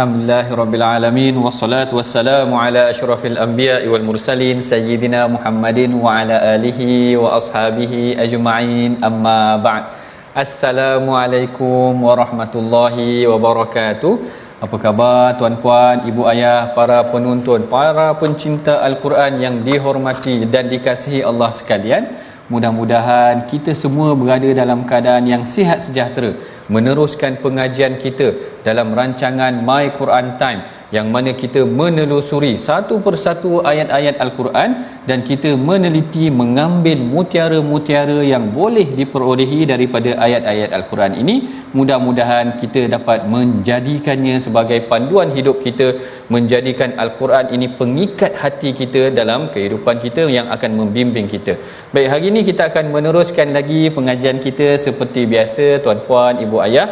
[0.00, 7.36] Alhamdulillahirabbil alamin wassalatu wassalamu ala asyrafil anbiya'i wal mursalin sayyidina Muhammadin wa ala alihi wa
[7.38, 9.92] ashabihi ajma'in amma ba'd.
[10.42, 14.12] Assalamualaikum warahmatullahi wabarakatuh.
[14.64, 21.52] Apa khabar tuan-puan, ibu ayah, para penonton, para pencinta Al-Quran yang dihormati dan dikasihi Allah
[21.60, 22.08] sekalian?
[22.48, 26.32] Mudah-mudahan kita semua berada dalam keadaan yang sihat sejahtera
[26.72, 28.28] meneruskan pengajian kita
[28.66, 30.62] dalam rancangan My Quran Time
[30.96, 34.70] yang mana kita menelusuri satu persatu ayat-ayat Al-Quran
[35.08, 41.36] dan kita meneliti mengambil mutiara-mutiara yang boleh diperolehi daripada ayat-ayat Al-Quran ini.
[41.78, 45.86] Mudah-mudahan kita dapat menjadikannya sebagai panduan hidup kita
[46.34, 51.54] menjadikan Al-Quran ini pengikat hati kita dalam kehidupan kita yang akan membimbing kita.
[51.94, 56.88] Baik hari ini kita akan meneruskan lagi pengajian kita seperti biasa tuan-puan ibu ayah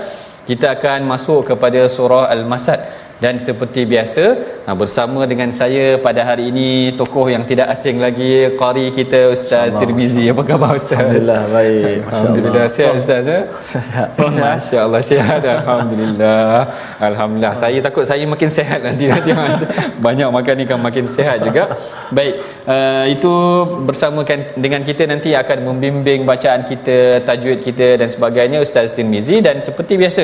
[0.48, 2.81] kita akan masuk kepada surah Al-Masad
[3.19, 4.25] dan seperti biasa
[4.67, 9.75] ha, bersama dengan saya pada hari ini tokoh yang tidak asing lagi qari kita Ustaz
[9.75, 10.31] Tirmizi.
[10.31, 11.03] Apa khabar Ustaz?
[11.03, 11.99] Alhamdulillah baik.
[12.07, 12.67] Alhamdulillah.
[12.71, 13.41] Sihat Ustaz ya?
[13.59, 15.43] Sihat Masya-Allah sihat.
[15.43, 16.59] Alhamdulillah.
[17.03, 17.55] Alhamdulillah.
[17.59, 19.34] Saya takut saya makin sihat nanti nanti
[20.07, 21.75] banyak makan ikan makin sihat juga.
[22.15, 22.34] Baik
[22.71, 23.34] uh, itu
[23.83, 29.43] bersamakan dengan kita nanti akan membimbing bacaan kita tajwid kita dan sebagainya Ustaz Tirmizi.
[29.43, 30.23] Dan seperti biasa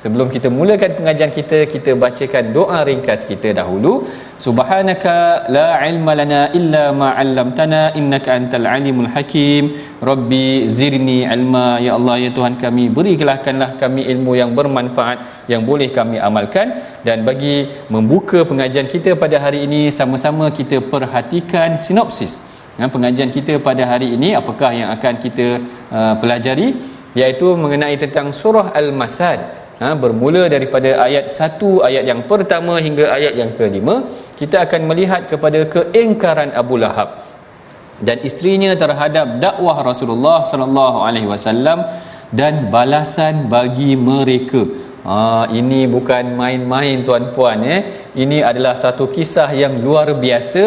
[0.00, 4.08] Sebelum kita mulakan pengajian kita, kita bacakan doa ringkas kita dahulu.
[4.40, 9.76] Subhanaka la ilma lana illa ma 'allamtana innaka antal alimul hakim.
[10.00, 15.92] Rabbi zirni ilma ya Allah ya Tuhan kami berikanlah kami ilmu yang bermanfaat yang boleh
[15.92, 22.40] kami amalkan dan bagi membuka pengajian kita pada hari ini sama-sama kita perhatikan sinopsis.
[22.80, 25.60] Ya, pengajian kita pada hari ini apakah yang akan kita
[25.92, 26.80] uh, pelajari
[27.12, 33.34] iaitu mengenai tentang surah Al-Masad ha, bermula daripada ayat 1 ayat yang pertama hingga ayat
[33.40, 33.96] yang kelima
[34.40, 37.10] kita akan melihat kepada keingkaran Abu Lahab
[38.08, 41.80] dan isterinya terhadap dakwah Rasulullah sallallahu alaihi wasallam
[42.40, 44.62] dan balasan bagi mereka.
[45.00, 47.80] Ha, ini bukan main-main tuan-puan eh.
[48.22, 50.64] Ini adalah satu kisah yang luar biasa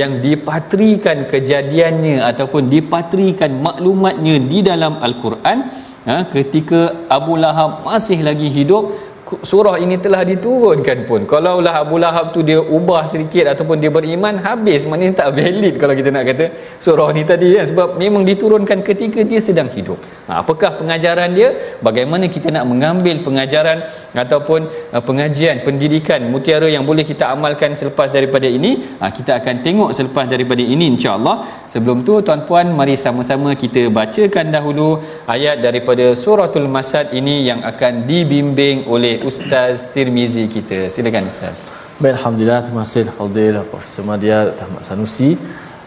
[0.00, 5.58] yang dipatrikan kejadiannya ataupun dipatrikan maklumatnya di dalam al-Quran
[6.08, 9.10] ha, ketika Abu Lahab masih lagi hidup
[9.50, 11.20] surah ini telah diturunkan pun.
[11.30, 14.82] Kalaulah Abu Lahab tu dia ubah sedikit ataupun dia beriman habis.
[14.90, 16.46] Maknanya tak valid kalau kita nak kata
[16.82, 17.64] surah ni tadi kan?
[17.70, 19.98] Sebab memang diturunkan ketika dia sedang hidup.
[20.26, 21.78] Ha, apakah pengajaran dia?
[21.78, 28.10] Bagaimana kita nak mengambil pengajaran ataupun uh, pengajian pendidikan mutiara yang boleh kita amalkan selepas
[28.10, 28.98] daripada ini?
[28.98, 34.46] Ha, kita akan tengok selepas daripada ini insya-Allah sebelum tu tuan-puan mari sama-sama kita bacakan
[34.56, 34.88] dahulu
[35.34, 40.78] ayat daripada suratul masad ini yang akan dibimbing oleh Ustaz Tirmizi kita.
[40.94, 41.58] Silakan Ustaz.
[42.02, 42.60] Baik, Alhamdulillah.
[42.66, 44.64] Terima kasih Fadil Profesor Madia Dr.
[44.66, 45.30] Ahmad Sanusi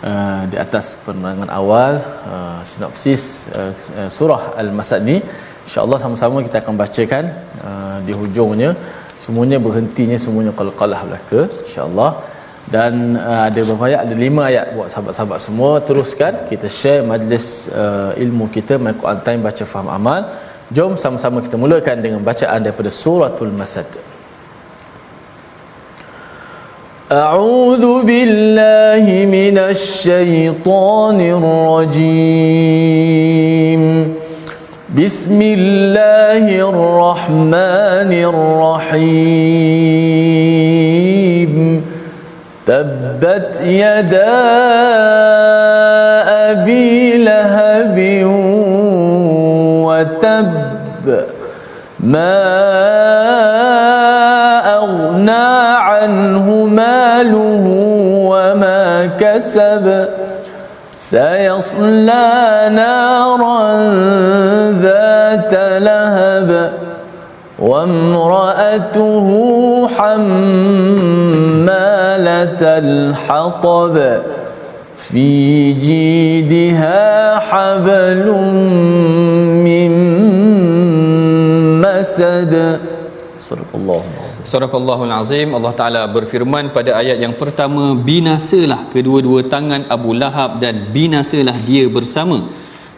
[0.10, 1.94] uh, di atas penerangan awal
[2.34, 3.24] uh, sinopsis
[3.60, 5.18] uh, surah Al-Masad ni.
[5.66, 7.24] InsyaAllah sama-sama kita akan bacakan
[7.68, 8.72] uh, di hujungnya.
[9.24, 11.42] Semuanya berhentinya semuanya qalqalah belaka.
[11.68, 12.12] InsyaAllah
[12.75, 14.01] Dan uh, ada berapa ayat?
[14.07, 15.73] Ada lima ayat buat sahabat-sahabat semua.
[15.89, 16.35] Teruskan.
[16.51, 17.47] Kita share majlis
[17.83, 18.75] uh, ilmu kita.
[18.85, 20.23] My Quran Time baca faham amal.
[20.77, 23.91] Jom sama-sama kita mulakan dengan bacaan daripada suratul Masad.
[27.09, 32.53] أعوذ بالله من الشيطان الرجيم
[34.93, 35.89] بسم الله
[36.39, 38.99] الله الرحمن الرحيم
[42.68, 44.34] تبت يدا
[46.52, 47.98] أبي لهب
[49.86, 50.54] وتب
[52.00, 52.40] ما
[54.76, 57.64] أغنى عنه ماله
[58.32, 60.08] وما كسب
[60.98, 63.74] سيصلى نارا
[64.72, 66.72] ذات لهب
[67.59, 69.29] وامرأته
[69.99, 70.23] حمالة
[72.63, 73.97] الحطب
[74.97, 75.31] في
[75.73, 77.03] جيدها
[77.39, 78.27] حبل
[79.67, 79.91] من
[81.83, 82.55] مسد
[83.39, 84.03] صدق الله
[84.49, 90.57] Surah Allahul Azim Allah Ta'ala berfirman pada ayat yang pertama Binasalah kedua-dua tangan Abu Lahab
[90.57, 92.49] dan binasalah dia bersama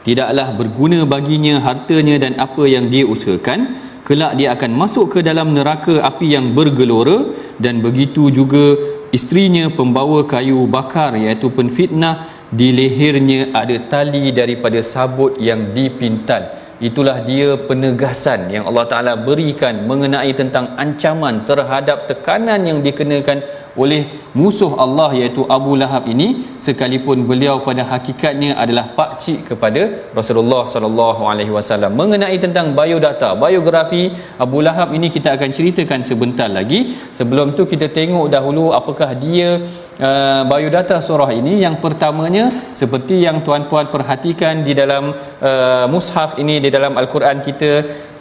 [0.07, 5.58] Tidaklah berguna baginya hartanya dan apa yang dia usahakan Kelak dia akan masuk ke dalam
[5.58, 7.26] neraka api yang bergelora
[7.58, 8.78] Dan begitu juga
[9.10, 17.24] istrinya pembawa kayu bakar iaitu penfitnah Di lehernya ada tali daripada sabut yang dipintal itulah
[17.24, 23.40] dia penegasan yang Allah Taala berikan mengenai tentang ancaman terhadap tekanan yang dikenakan
[23.76, 26.58] oleh musuh Allah iaitu Abu Lahab ini.
[26.66, 29.82] Sekalipun beliau pada hakikatnya adalah pak cik kepada
[30.18, 31.94] Rasulullah sallallahu alaihi wasallam.
[32.00, 36.96] Mengenai tentang biodata biografi Abu Lahab ini kita akan ceritakan sebentar lagi.
[37.14, 39.62] Sebelum tu kita tengok dahulu apakah dia
[40.00, 46.60] uh, biodata surah ini yang pertamanya seperti yang tuan-puan perhatikan di dalam uh, mushaf ini
[46.60, 47.72] di dalam al-Quran kita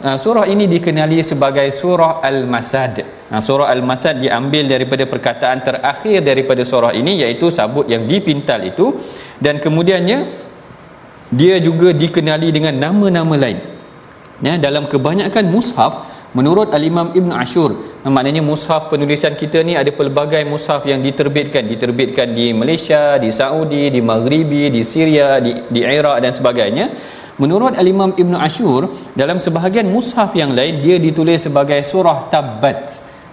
[0.05, 6.61] uh, surah ini dikenali sebagai surah al-masad Nah, surah Al-Masad diambil daripada perkataan terakhir daripada
[6.61, 9.01] surah ini iaitu sabut yang dipintal itu
[9.41, 10.29] dan kemudiannya
[11.33, 13.59] dia juga dikenali dengan nama-nama lain.
[14.45, 17.71] Ya, dalam kebanyakan mushaf menurut Al-Imam Ibn Ashur
[18.05, 23.89] maknanya mushaf penulisan kita ni ada pelbagai mushaf yang diterbitkan diterbitkan di Malaysia, di Saudi,
[23.89, 26.85] di Maghribi, di Syria, di di Iraq dan sebagainya.
[27.35, 32.79] Menurut Al-Imam Ibn Ashur dalam sebahagian mushaf yang lain dia ditulis sebagai surah Tabbat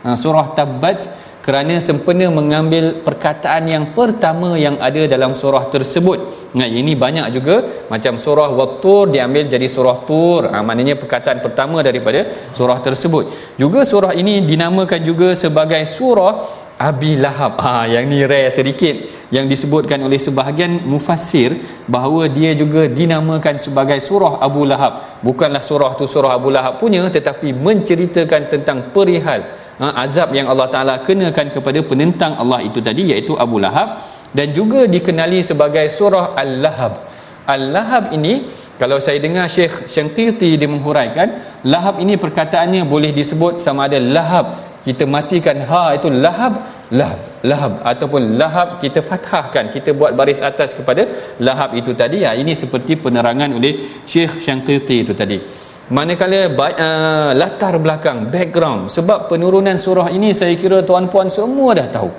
[0.03, 6.19] ha, surah Tabbat kerana sempena mengambil perkataan yang pertama yang ada dalam surah tersebut.
[6.55, 10.47] Nah, ini banyak juga macam surah Wattur diambil jadi surah Tur.
[10.47, 13.57] Ha, maknanya perkataan pertama daripada surah tersebut.
[13.59, 16.35] Juga surah ini dinamakan juga sebagai surah
[16.79, 17.59] Abi Lahab.
[17.59, 18.95] Ha, yang ni rare sedikit
[19.35, 21.59] yang disebutkan oleh sebahagian mufassir
[21.91, 25.23] bahawa dia juga dinamakan sebagai surah Abu Lahab.
[25.27, 30.71] Bukanlah surah tu surah Abu Lahab punya tetapi menceritakan tentang perihal ha, azab yang Allah
[30.71, 33.99] Taala kenakan kepada penentang Allah itu tadi iaitu Abu Lahab.
[34.33, 37.05] Dan juga dikenali sebagai surah Al-Lahab.
[37.45, 38.49] Al-Lahab ini
[38.81, 41.29] kalau saya dengar Syekh Syangqiti dia menghuraikan
[41.69, 44.47] lahab ini perkataannya boleh disebut sama ada lahab.
[44.83, 47.73] Kita matikan ha itu lahab lahab lahab.
[47.85, 51.05] Ataupun lahab kita fathahkan kita buat baris atas kepada
[51.39, 52.25] lahab itu tadi.
[52.25, 55.39] Ya ini seperti penerangan oleh Syekh Syangqiti itu tadi
[55.93, 62.11] manakala uh, latar belakang background sebab penurunan surah ini saya kira tuan-puan semua dah tahu.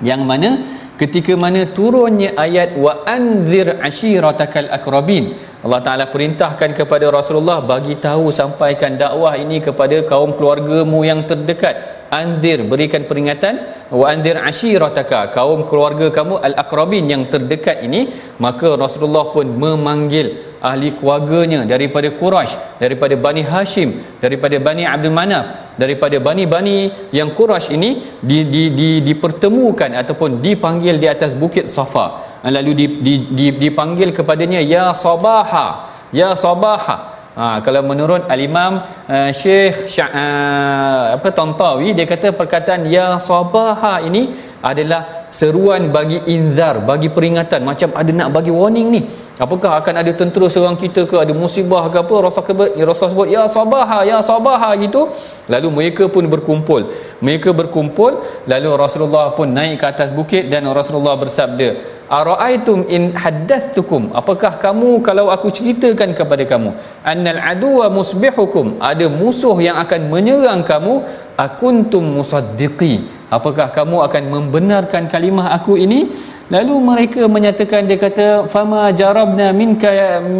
[0.00, 0.50] Yang mana
[0.96, 8.30] ketika mana turunnya ayat wa anzir ashiratakal akrabin Allah Taala perintahkan kepada Rasulullah bagi tahu
[8.30, 11.98] sampaikan dakwah ini kepada kaum keluargamu yang terdekat.
[12.14, 18.06] Anzir berikan peringatan wa anzir ashirataka kaum keluarga kamu al akrabin yang terdekat ini.
[18.38, 25.46] Maka Rasulullah pun memanggil ahli keluarganya daripada Quraisy daripada Bani Hashim daripada Bani Abdul Manaf
[25.78, 32.26] daripada bani-bani yang Quraisy ini di, di, di, dipertemukan ataupun dipanggil di atas bukit Safa.
[32.42, 37.16] Lalu di, di, di, dipanggil kepadanya ya sabaha ya sabaha.
[37.38, 44.02] Ha, kalau menurut al-imam uh, Syekh Sya, uh, apa Tantawi dia kata perkataan ya sabaha
[44.02, 47.64] ini adalah seruan bagi inzar bagi peringatan.
[47.64, 49.00] Macam ada nak bagi warning ni.
[49.38, 51.14] Apakah akan ada tentera serang kita ke?
[51.14, 52.14] Ada musibah ke apa?
[52.26, 55.08] Rasulullah ya Rasul sebut ya sabaha ya sabaha gitu.
[55.46, 56.90] Lalu mereka pun berkumpul.
[57.22, 58.18] Mereka berkumpul
[58.50, 64.10] lalu Rasulullah pun naik ke atas bukit dan Rasulullah bersabda araaitum in haddathtukum?
[64.16, 66.72] Apakah kamu kalau aku ceritakan kepada kamu
[67.04, 68.80] annal aduwa musbihukum?
[68.80, 71.04] Ada musuh yang akan menyerang kamu.
[71.38, 73.06] Akuntum musaddiqi.
[73.30, 76.10] Apakah kamu akan membenarkan kalimah aku ini
[76.54, 79.90] lalu mereka menyatakan dia kata fama jarabna minka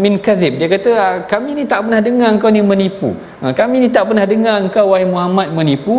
[0.04, 3.10] min kadhib dia kata ah, kami ni tak pernah dengar kau ni menipu.
[3.42, 5.96] Ha, kami ni tak pernah dengar kau wahai Muhammad menipu.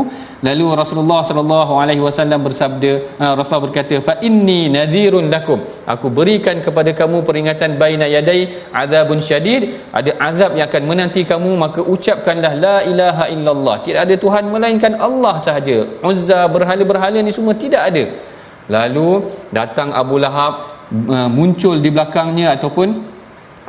[0.47, 5.59] Lalu Rasulullah sallallahu alaihi wasallam bersabda ha, Rasulullah berkata fa inni nadhirun lakum.
[5.93, 8.41] Aku berikan kepada kamu peringatan baina yadai
[8.81, 9.61] azabun syadid.
[9.99, 13.77] Ada azab yang akan menanti kamu maka ucapkanlah la ilaha illallah.
[13.85, 15.77] Tidak ada tuhan melainkan Allah sahaja.
[16.11, 18.05] Uzza berhala-berhala ni semua tidak ada
[18.69, 22.87] lalu datang Abu Lahab uh, muncul di belakangnya ataupun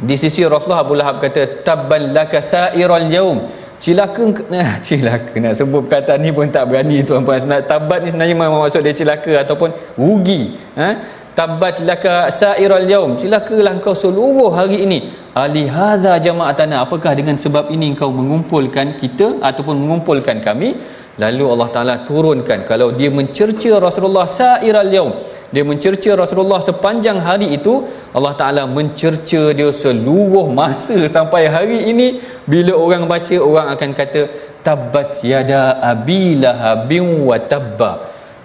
[0.01, 3.39] di sisi Rasulullah Abu Lahab kata tabban laka sa'iral yaum.
[3.81, 5.41] Cilaka nah, cilaka.
[5.41, 7.49] Nak sebut kata ni pun tak berani tuan-puan.
[7.49, 10.53] Nak tabat ni sebenarnya memang maksud dia cilaka ataupun rugi.
[10.77, 11.19] Ha?
[11.41, 13.17] tabat laka sa'iral yaum.
[13.17, 14.99] Cilakalah engkau seluruh hari ini.
[15.33, 16.85] Ali hadza jama'atana.
[16.85, 20.77] Apakah dengan sebab ini engkau mengumpulkan kita ataupun mengumpulkan kami
[21.23, 25.13] lalu Allah Taala turunkan kalau dia mencerca Rasulullah sa'iral yaum
[25.51, 27.83] dia mencerca Rasulullah sepanjang hari itu
[28.15, 32.23] Allah Taala mencerca dia seluruh masa sampai hari ini.
[32.47, 34.23] Bila orang baca orang akan kata
[34.63, 37.93] tabbat yada abilahabin wa tabba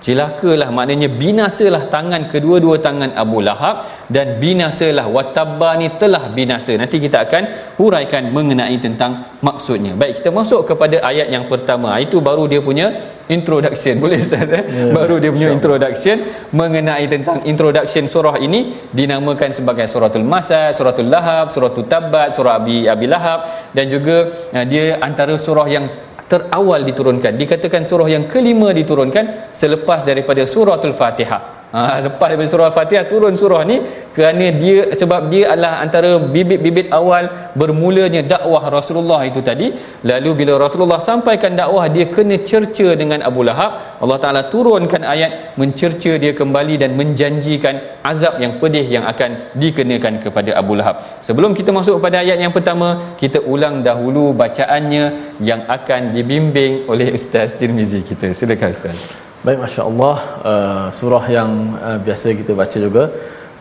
[0.06, 6.78] celakalah maknanya binasalah tangan kedua-dua tangan Abu Lahab dan binasalah watabba ni telah binasa.
[6.78, 9.98] Nanti kita akan huraikan mengenai tentang maksudnya.
[9.98, 11.98] Baik kita masuk kepada ayat yang pertama.
[11.98, 12.94] Itu baru dia punya
[13.26, 13.98] introduction.
[14.04, 14.62] Boleh Ustaz eh?
[14.62, 16.22] yeah, baru dia punya introduction
[16.54, 22.86] mengenai tentang introduction surah ini dinamakan sebagai suratul masad suratul lahab suratul tabbat surah abi
[22.86, 23.74] abi lahab.
[23.74, 25.90] Dan juga uh, dia antara surah yang
[26.26, 27.34] terawal diturunkan.
[27.38, 33.36] Dikatakan surah yang kelima diturunkan selepas daripada suratul fatihah ha, lepas daripada surah fatihah turun
[33.42, 33.78] surah ni
[34.16, 39.68] kerana dia sebab dia adalah antara bibit-bibit awal bermulanya dakwah Rasulullah itu tadi.
[40.10, 44.00] Lalu bila Rasulullah sampaikan dakwah dia kena cerca dengan Abu Lahab.
[44.04, 47.76] Allah Ta'ala turunkan ayat mencerca dia kembali dan menjanjikan
[48.12, 51.04] azab yang pedih yang akan dikenakan kepada Abu Lahab.
[51.28, 57.12] Sebelum kita masuk pada ayat yang pertama kita ulang dahulu bacaannya yang akan dibimbing oleh
[57.12, 58.32] Ustaz Tirmizi kita.
[58.32, 60.18] Silakan Ustaz Baik Masya Allah
[60.52, 61.52] uh, Surah yang
[61.88, 63.04] uh, biasa kita baca juga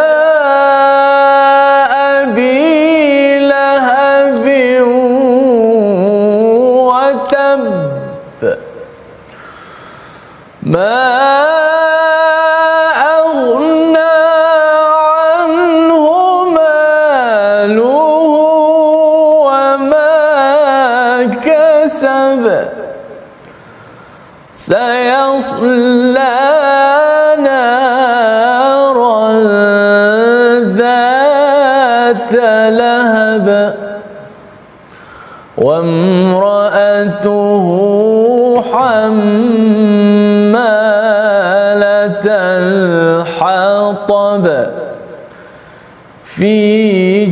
[46.35, 46.55] في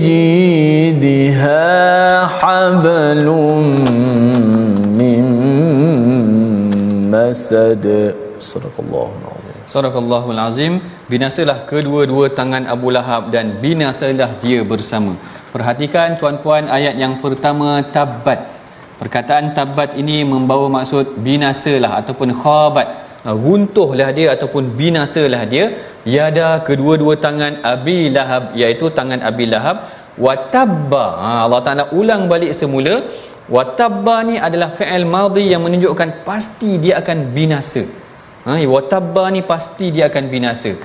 [0.06, 1.66] جيدها
[2.26, 3.26] حبل
[5.00, 5.24] من
[7.10, 7.86] مسد
[8.40, 10.74] صدق الله العظيم صدق الله العظيم
[11.08, 15.16] binasalah kedua-dua tangan Abu Lahab dan binasalah dia bersama
[15.48, 18.60] Perhatikan tuan-puan ayat yang pertama tabat.
[19.00, 23.01] Perkataan tabat ini membawa maksud binasalah ataupun khabat.
[23.23, 25.65] Runtuhlah dia ataupun binasalah dia.
[26.03, 29.87] Yada kedua-dua tangan Abi Lahab iaitu tangan Abi Lahab
[30.19, 31.05] watabba.
[31.23, 32.95] Ha, Allah Taala ulang balik semula.
[33.55, 37.83] Watabba ni adalah fi'il madhi yang menunjukkan pasti dia akan binasa.
[38.47, 40.75] Ha, watabba ni pasti dia akan binasa.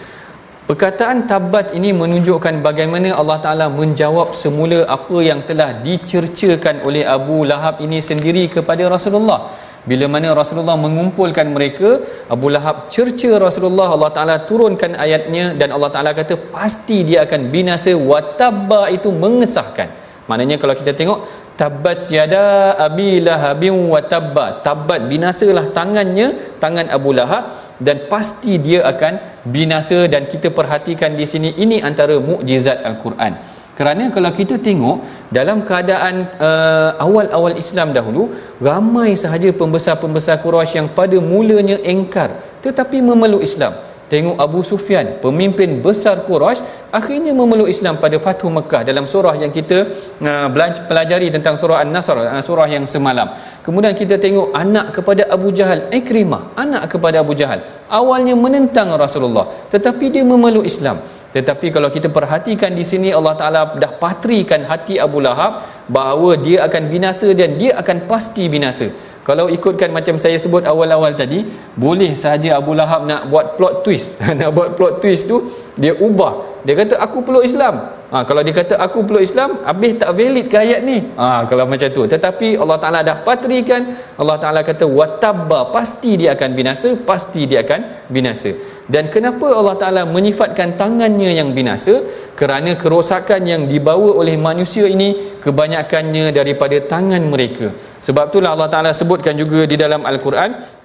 [0.69, 7.49] Perkataan tabat ini menunjukkan bagaimana Allah Ta'ala menjawab semula apa yang telah dicercakan oleh Abu
[7.51, 9.49] Lahab ini sendiri kepada Rasulullah.
[9.91, 11.91] Bila mana Rasulullah mengumpulkan mereka
[12.35, 17.41] Abu Lahab cerca Rasulullah Allah Taala turunkan ayatnya dan Allah Taala kata pasti dia akan
[17.55, 19.89] binasa watabba itu mengesahkan.
[20.29, 21.21] Maknanya kalau kita tengok
[21.61, 26.27] tabat yada abi lahabin watabba tabat binasalah tangannya
[26.63, 27.45] tangan Abu Lahab
[27.87, 29.15] dan pasti dia akan
[29.55, 33.35] binasa dan kita perhatikan di sini ini antara mukjizat al-Quran
[33.79, 34.97] kerana kalau kita tengok
[35.31, 36.15] dalam keadaan
[36.47, 38.23] uh, awal-awal Islam dahulu
[38.69, 42.31] ramai sahaja pembesar-pembesar Quraisy yang pada mulanya engkar
[42.67, 43.75] tetapi memeluk Islam.
[44.09, 49.53] Tengok Abu Sufyan pemimpin besar Quraisy akhirnya memeluk Islam pada Fathu Mekah dalam surah yang
[49.55, 49.79] kita
[50.27, 50.49] uh,
[50.91, 53.31] pelajari tentang surah An-Nasr uh, surah yang semalam.
[53.63, 57.63] Kemudian kita tengok anak kepada Abu Jahal Ikrimah anak kepada Abu Jahal.
[57.87, 60.99] Awalnya menentang Rasulullah tetapi dia memeluk Islam
[61.39, 66.67] tetapi kalau kita perhatikan di sini Allah Taala dah patrikan hati Abu Lahab bahawa dia
[66.67, 68.91] akan binasa dan dia akan pasti binasa.
[69.23, 71.47] Kalau ikutkan macam saya sebut awal-awal tadi,
[71.79, 74.19] boleh sahaja Abu Lahab nak buat plot twist.
[74.41, 75.47] nak buat plot twist tu
[75.79, 76.35] dia ubah.
[76.67, 77.98] Dia kata aku peluk Islam.
[78.09, 81.13] Ha, kalau dia kata aku peluk Islam, habis tak valid ke ayat ni?
[81.21, 82.03] Ha, kalau macam tu.
[82.09, 83.83] Tetapi Allah Taala dah patrikan,
[84.17, 88.51] Allah Taala kata watabba pasti dia akan binasa, pasti dia akan binasa.
[88.89, 92.01] Dan kenapa Allah Ta'ala menyifatkan tangannya yang binasa?
[92.33, 97.69] Kerana kerosakan yang dibawa oleh manusia ini kebanyakannya daripada tangan mereka.
[98.01, 100.79] Sebab itulah Allah Ta'ala sebutkan juga di dalam Al-Quran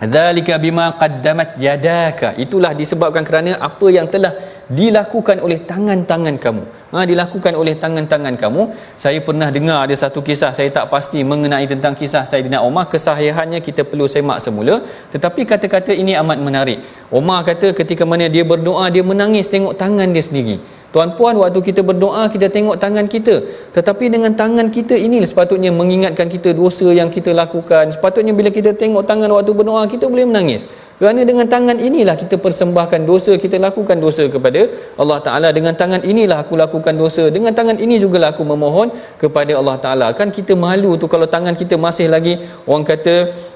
[0.00, 2.32] Dzalika bima qaddamat yadaka.
[2.40, 4.32] Itulah disebabkan kerana apa yang telah
[4.70, 6.62] dilakukan oleh tangan-tangan kamu.
[6.94, 8.62] Ha, dilakukan oleh tangan-tangan kamu.
[9.02, 12.86] Saya pernah dengar ada satu kisah, saya tak pasti mengenai tentang kisah Saidina Umar.
[12.92, 14.78] Kesahihannya kita perlu semak semula.
[15.14, 16.78] Tetapi kata-kata ini amat menarik.
[17.10, 20.56] Umar kata ketika mana dia berdoa, dia menangis tengok tangan dia sendiri.
[20.90, 23.34] Tuan-puan waktu kita berdoa kita tengok tangan kita
[23.70, 28.74] tetapi dengan tangan kita ini sepatutnya mengingatkan kita dosa yang kita lakukan sepatutnya bila kita
[28.74, 30.66] tengok tangan waktu berdoa kita boleh menangis
[31.00, 34.68] kerana dengan tangan inilah kita persembahkan dosa kita lakukan dosa kepada
[35.00, 35.48] Allah Taala.
[35.56, 37.24] Dengan tangan inilah aku lakukan dosa.
[37.36, 38.92] Dengan tangan ini juga aku memohon
[39.22, 40.06] kepada Allah Taala.
[40.18, 42.36] Kan kita malu tu kalau tangan kita masih lagi
[42.68, 43.14] orang kata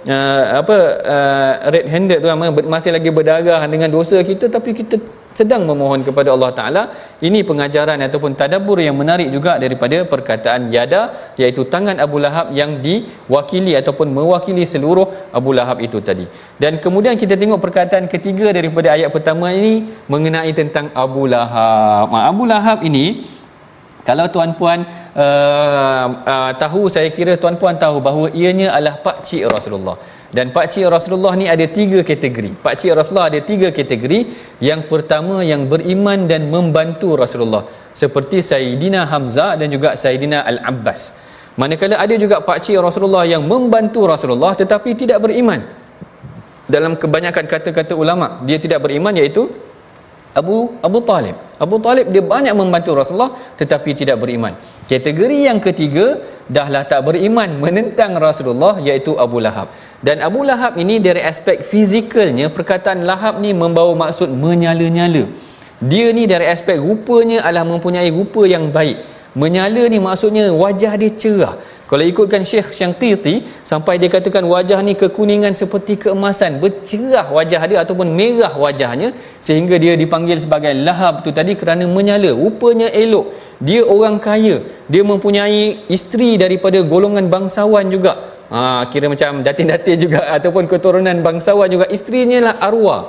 [0.08, 0.76] uh, apa
[1.14, 2.28] uh, red handed tu
[2.64, 4.96] masih lagi berdarah dengan dosa kita tapi kita
[5.34, 6.82] sedang memohon kepada Allah Taala.
[7.26, 12.78] Ini pengajaran ataupun tadabbur yang menarik juga daripada perkataan yada iaitu tangan Abu Lahab yang
[12.86, 16.24] diwakili ataupun mewakili seluruh Abu Lahab itu tadi.
[16.62, 19.74] Dan kemudian kita tengok perkataan ketiga daripada ayat pertama ini
[20.12, 23.06] mengenai tentang Abu Lahab Abu Lahab ini
[24.08, 24.84] kalau tuan-puan
[25.16, 29.96] uh, uh, tahu saya kira tuan-puan tahu bahawa ianya adalah pak cik Rasulullah
[30.34, 32.58] dan Pak Cik Rasulullah ni ada tiga kategori.
[32.58, 34.18] Pak Cik Rasulullah ada tiga kategori.
[34.58, 37.70] Yang pertama yang beriman dan membantu Rasulullah.
[37.94, 41.14] Seperti Sayyidina Hamzah dan juga Sayyidina Al-Abbas.
[41.54, 45.62] Manakala ada juga Pak Cik Rasulullah yang membantu Rasulullah tetapi tidak beriman.
[46.64, 49.52] Dalam kebanyakan kata-kata ulama, dia tidak beriman iaitu
[50.34, 51.36] Abu Abu Talib.
[51.62, 54.58] Abu Talib dia banyak membantu Rasulullah tetapi tidak beriman.
[54.90, 56.18] Kategori yang ketiga
[56.50, 59.70] dahlah tak beriman menentang Rasulullah iaitu Abu Lahab.
[60.02, 65.30] Dan Abu Lahab ini dari aspek fizikalnya perkataan Lahab ni membawa maksud menyala-nyala.
[65.78, 68.98] Dia ni dari aspek rupanya adalah mempunyai rupa yang baik.
[69.38, 71.54] Menyala ni maksudnya wajah dia cerah.
[71.84, 77.78] Kalau ikutkan Syekh Syangqiti sampai dia katakan wajah ni kekuningan seperti keemasan, bercerah wajah dia
[77.84, 79.12] ataupun merah wajahnya
[79.44, 82.32] sehingga dia dipanggil sebagai Lahab tu tadi kerana menyala.
[82.32, 83.36] Rupanya elok.
[83.60, 84.64] Dia orang kaya.
[84.88, 91.68] Dia mempunyai isteri daripada golongan bangsawan juga ha, kira macam datin-datin juga ataupun keturunan bangsawan
[91.70, 93.02] juga isterinya lah Arwah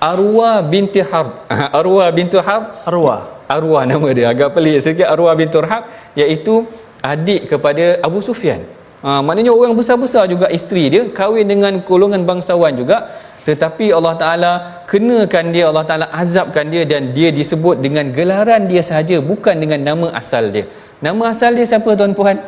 [0.00, 1.48] Arwah binti Harb
[1.80, 5.84] Arwah binti Harb Arwah Arwah nama dia agak pelik sikit Arwah binti Harb
[6.16, 6.64] iaitu
[7.12, 8.64] adik kepada Abu Sufyan.
[9.04, 12.98] Ha, maknanya orang besar-besar juga isteri dia kahwin dengan golongan bangsawan juga.
[13.44, 14.52] Tetapi Allah Ta'ala
[14.90, 19.80] kenakan dia Allah Ta'ala azabkan dia dan dia disebut dengan gelaran dia sahaja bukan dengan
[19.88, 20.64] nama asal dia.
[21.06, 22.40] Nama asal dia siapa tuan-puan?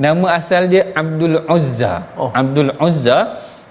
[0.00, 1.94] nama asal dia Abdul Uzza.
[2.18, 2.30] Oh.
[2.42, 3.18] Abdul Uzza.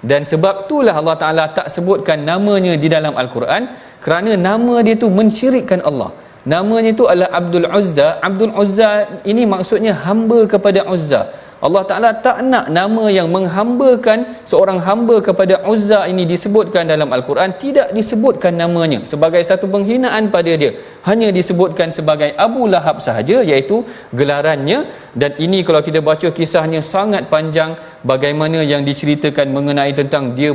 [0.03, 3.71] Dan sebab itulah Allah Ta'ala tak sebutkan namanya di dalam Al-Quran.
[4.03, 6.12] Kerana nama dia tu mensyirikkan Allah
[6.43, 8.19] namanya itu adalah Abdul Uzza.
[8.19, 14.80] Abdul Uzza ini maksudnya hamba kepada Uzza Allah Ta'ala tak nak nama yang menghambakan seorang
[14.88, 17.56] hamba kepada Uzza ini disebutkan dalam Al-Quran.
[17.56, 20.76] Tidak disebutkan namanya sebagai satu penghinaan pada dia.
[21.08, 23.78] Hanya disebutkan sebagai Abu Lahab sahaja iaitu
[24.12, 24.91] gelarannya.
[25.15, 27.80] Dan ini kalau kita baca kisahnya sangat panjang
[28.12, 30.52] bagaimana yang diceritakan mengenai tentang dia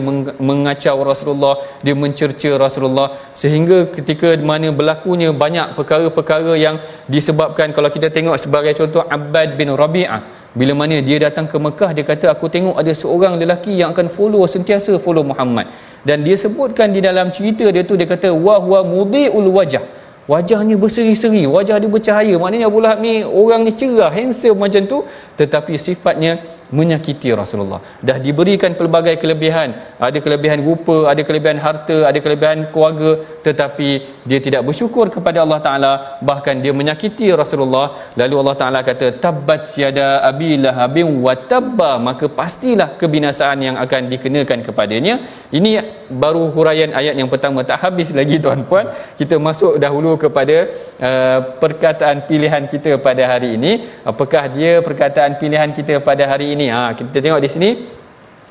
[0.49, 3.17] mengacau Rasulullah dia mencerca Rasulullah.
[3.33, 6.77] Sehingga ketika mana berlakunya banyak perkara-perkara yang
[7.09, 11.95] disebabkan kalau kita tengok sebagai contoh Abbad bin Rabi'ah bila mana dia datang ke Mekah
[11.95, 15.71] dia kata aku tengok ada seorang lelaki yang akan follow sentiasa follow Muhammad.
[16.03, 19.87] Dan dia sebutkan di dalam cerita dia tu dia kata wa huwa mudhi'ul wajah.
[20.27, 22.35] Wajahnya berseri-seri wajah dia bercahaya.
[22.43, 24.99] Maknanya Abu Lahab ni orang ni cerah handsome macam tu.
[25.39, 27.81] Tetapi sifatnya menyakiti Rasulullah.
[28.09, 29.97] Dah diberikan pelbagai kelebihan.
[30.09, 33.11] Ada kelebihan rupa ada kelebihan harta ada kelebihan keluarga.
[33.47, 33.89] Tetapi
[34.29, 35.93] dia tidak bersyukur kepada Allah Taala.
[36.21, 38.13] Bahkan dia menyakiti Rasulullah.
[38.21, 41.97] Lalu Allah Taala kata tabbat yada abilah abin wa tabba.
[42.09, 45.15] Maka pastilah kebinasaan yang akan dikenakan kepadanya.
[45.49, 45.71] Ini
[46.13, 47.65] baru huraian ayat yang pertama.
[47.65, 48.93] Tak habis lagi tuan-puan.
[49.17, 50.69] Kita masuk dahulu kepada
[51.01, 53.73] uh, perkataan pilihan kita pada hari ini.
[54.05, 57.71] Apakah dia perkataan pilihan kita pada hari ini ha kita tengok di sini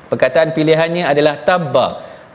[0.08, 1.86] perkataan pilihannya adalah tabba.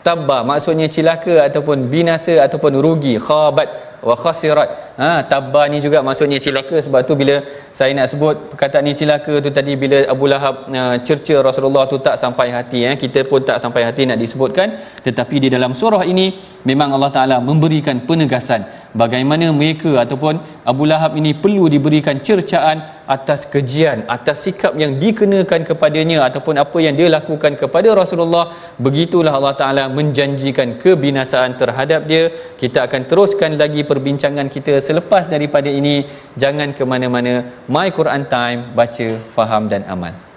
[0.05, 4.69] Tabba maksudnya cilaka ataupun binasa ataupun rugi khabat wa khasirat.
[5.01, 6.77] Ha tabba ni juga maksudnya cilaka.
[6.85, 7.35] Sebab tu bila
[7.79, 11.97] saya nak sebut perkataan ni cilaka tu tadi bila Abu Lahab uh, cerca Rasulullah tu
[12.07, 14.67] tak sampai hati eh kita pun tak sampai hati nak disebutkan.
[15.07, 16.25] Tetapi di dalam surah ini
[16.69, 18.63] memang Allah Taala memberikan penegasan
[19.01, 20.33] bagaimana mereka ataupun
[20.71, 22.77] Abu Lahab ini perlu diberikan cercaan
[23.15, 28.45] atas kejian atas sikap yang dikenakan kepadanya ataupun apa yang dia lakukan kepada Rasulullah.
[28.85, 32.23] Begitulah Allah Taala menjanjikan kebinasaan terhadap dia.
[32.61, 36.10] Kita akan teruskan lagi perbincangan kita selepas daripada ini.
[36.34, 37.63] Jangan ke mana-mana.
[37.69, 38.73] My Quran time.
[38.73, 40.33] Baca faham dan amal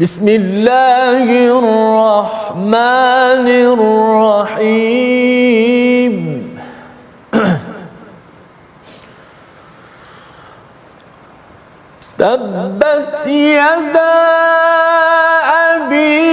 [0.00, 1.28] بسم الله
[1.60, 3.46] الرحمن
[4.56, 6.14] الرحيم.
[12.18, 14.16] تبت يدا
[15.76, 16.29] أبي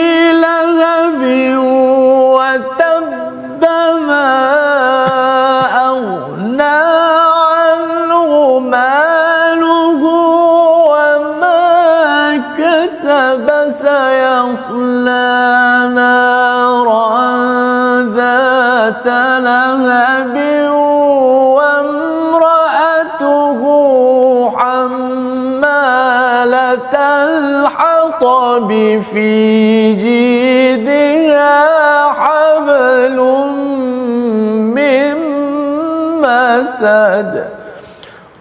[36.78, 37.30] jasad.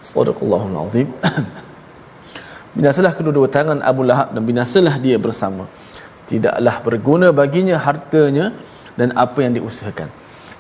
[0.00, 1.08] Sadaqallahul Azim.
[2.76, 5.64] Binasalah kedua-dua tangan Abu Lahab dan binasalah dia bersama.
[6.28, 8.52] Tidaklah berguna baginya hartanya
[9.00, 10.12] dan apa yang diusahakan.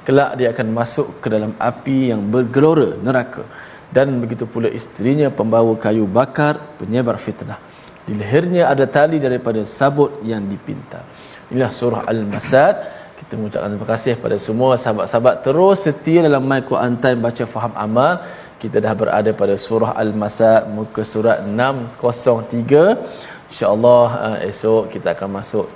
[0.06, 3.44] Kelak dia akan masuk ke dalam api yang bergelora neraka.
[3.92, 7.60] Dan begitu pula isterinya pembawa kayu bakar penyebar fitnah.
[8.06, 11.02] Di lehernya ada tali daripada sabut yang dipintal
[11.50, 12.74] Inilah surah Al-Masad.
[13.16, 17.72] Kita mengucapkan terima kasih kepada semua sahabat-sahabat terus setia dalam My Quran Time baca faham
[17.84, 18.12] amal.
[18.62, 25.66] Kita dah berada pada surah Al-Masa muka surat 603 insyaallah uh, esok kita akan masuk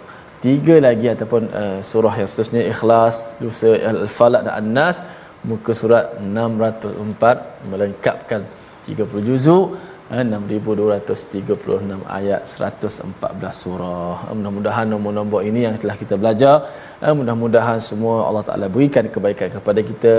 [0.45, 2.63] tiga lagi ataupun uh, surah yang seterusnya.
[2.73, 4.97] Ikhlas lusa al-falaq dan an-nas
[5.51, 8.41] muka surat 604 melengkapkan
[8.85, 9.65] 30 juzuk
[10.11, 14.17] 6236 ayat 114 surah.
[14.37, 16.55] Mudah-mudahan nombor-nombor ini yang telah kita belajar
[17.19, 20.15] mudah-mudahan semua Allah Taala berikan kebaikan kepada kita.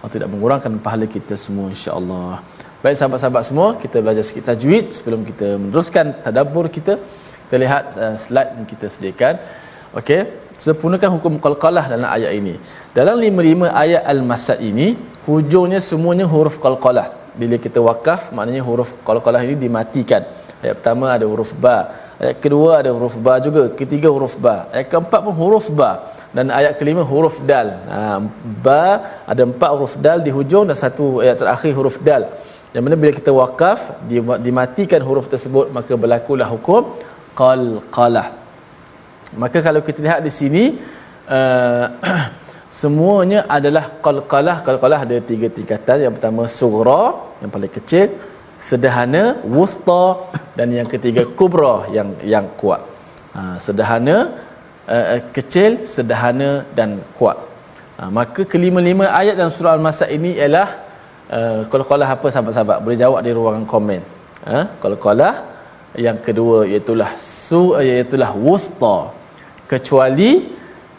[0.00, 2.40] Allah tidak mengurangkan pahala kita semua insya-Allah.
[2.80, 6.96] Baik sahabat-sahabat semua kita belajar sikit tajwid sebelum kita meneruskan tadabbur kita.
[7.44, 9.34] Kita lihat uh, slide yang kita sediakan.
[10.00, 10.22] Okey
[10.64, 12.56] sempurnakan hukum qalqalah dalam ayat ini.
[12.96, 14.96] Dalam 55 ayat al-masad ini
[15.28, 20.22] hujungnya semuanya huruf qalqalah bila kita wakaf maknanya huruf qalqalah ini dimatikan.
[20.62, 21.76] Ayat pertama ada huruf ba
[22.22, 25.90] ayat kedua ada huruf ba juga ketiga huruf ba ayat keempat pun huruf ba
[26.36, 27.68] dan ayat kelima huruf dal.
[27.92, 27.98] Ha,
[28.66, 28.82] ba
[29.32, 32.24] ada empat huruf dal di hujung dan satu ayat terakhir huruf dal.
[32.74, 33.80] Yang mana bila kita wakaf
[34.46, 36.82] dimatikan huruf tersebut maka berlakulah hukum
[37.40, 38.46] qalqalah
[39.34, 40.64] maka kalau kita lihat di sini
[41.26, 41.86] uh,
[42.80, 44.56] semuanya adalah qalqalah.
[44.66, 45.98] Qalqalah ada tiga tingkatan.
[46.04, 47.02] Yang pertama sughra
[47.42, 48.08] yang paling kecil.
[48.68, 49.24] Sederhana
[49.56, 50.04] wusta.
[50.58, 52.82] Dan yang ketiga kubra yang yang kuat.
[53.36, 54.16] Ha, sederhana
[54.88, 57.36] uh, kecil sederhana dan kuat.
[57.98, 60.68] Ha, maka kelima-lima ayat dalam surah al-masad ini ialah
[61.36, 62.78] uh, kalau-kalau apa sahabat-sahabat?
[62.84, 64.00] Boleh jawab di ruangan komen.
[64.48, 65.32] Ha, kalau-kalau
[66.06, 68.96] yang kedua iaitulah su iaitulah wusta.
[69.72, 70.55] Kecuali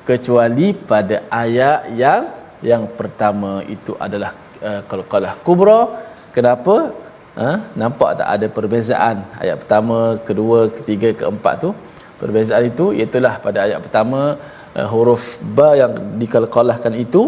[0.10, 2.24] kecuali pada ayat yang
[2.70, 3.52] yang pertama.
[3.76, 4.32] Itu adalah
[4.68, 5.80] uh, kalau kalah kubra
[6.36, 6.76] kenapa?
[7.38, 9.18] Uh, nampak tak ada perbezaan?
[9.44, 11.70] Ayat pertama kedua ketiga keempat tu.
[12.22, 14.22] Perbezaan itu iaitulah pada ayat pertama
[14.78, 17.22] uh, huruf ba yang dikalkalahkan itu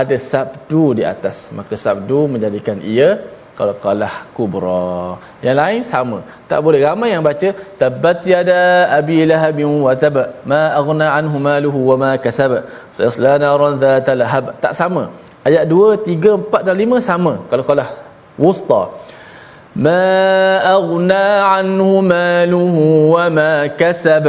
[0.00, 1.36] ada sabdu di atas.
[1.58, 3.10] Maka sabdu menjadikan ia
[3.54, 5.14] kalau kalah kubra.
[5.38, 6.18] Yang lain sama.
[6.50, 11.78] Tak boleh ramai yang baca tabat yada abi lahab wa tab ma aghna anhu maluhu
[11.90, 12.66] wa ma kasab.
[12.90, 14.58] Sayasla naran dhat lahab.
[14.58, 15.14] Tak sama.
[15.46, 17.32] Ayat 2 3 4 dan 5 sama.
[17.46, 17.94] Kalau kalah
[18.34, 18.82] wusta.
[19.86, 20.02] Ma
[20.74, 24.26] aghna anhu maluhu wa ma kasab.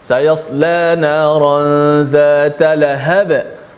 [0.00, 3.30] Sayasla naran dhat lahab.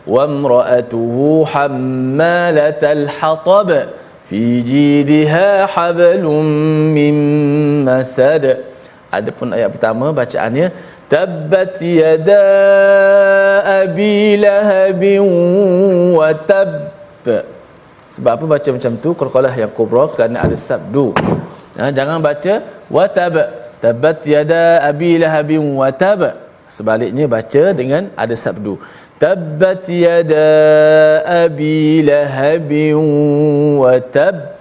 [0.07, 3.69] Wa imra'atuhu hammalatal hatab
[4.25, 6.45] fi jidha hablum
[6.97, 7.15] min
[7.87, 8.45] masad.
[9.13, 10.73] Adapun ayat pertama bacaannya
[11.07, 12.43] tabbat yada
[13.85, 15.01] abi lahab
[16.17, 16.69] wa tab
[18.15, 19.09] sebab apa baca macam tu?
[19.11, 21.11] Qalqalah yang kubra kerana ada sabdu.
[21.75, 23.35] Ha, jangan baca wa tab
[23.83, 26.21] tabbat yada abi lahab wa tab
[26.71, 28.79] sebaliknya baca dengan ada sabdu
[29.15, 30.51] Tabbat yada
[31.45, 32.99] abi lahabin
[33.79, 34.59] wa tab.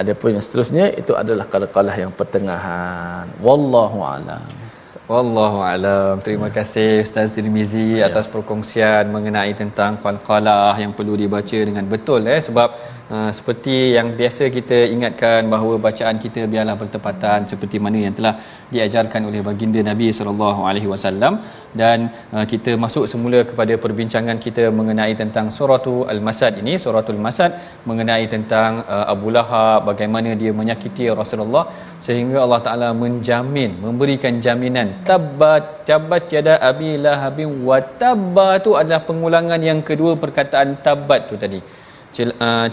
[0.00, 3.28] Adapun yang seterusnya itu adalah kalah-kalah yang pertengahan.
[3.44, 4.64] Wallahu a'lam.
[5.04, 6.16] Wallahu alam.
[6.24, 8.08] Terima kasih Ustaz Tirmizi ya.
[8.08, 12.72] atas perkongsian mengenai tentang qalqalah yang perlu dibaca dengan betul eh sebab
[13.10, 18.34] uh, seperti yang biasa kita ingatkan bahawa bacaan kita biarlah bertepatan seperti mana yang telah
[18.74, 21.42] diajarkan oleh baginda Nabi sallallahu alaihi wasallam.
[21.74, 26.74] Dan uh, kita masuk semula kepada perbincangan kita mengenai tentang suratul al-masad ini.
[26.84, 27.52] Suratul masad
[27.88, 31.64] mengenai tentang uh, Abu Lahab bagaimana dia menyakiti Rasulullah
[32.06, 34.90] sehingga Allah Taala menjamin memberikan jaminan.
[35.10, 41.36] Tabbat tabbat yada abi lahabin wa tabba tu adalah pengulangan yang kedua perkataan tabbat tu
[41.44, 41.83] tadi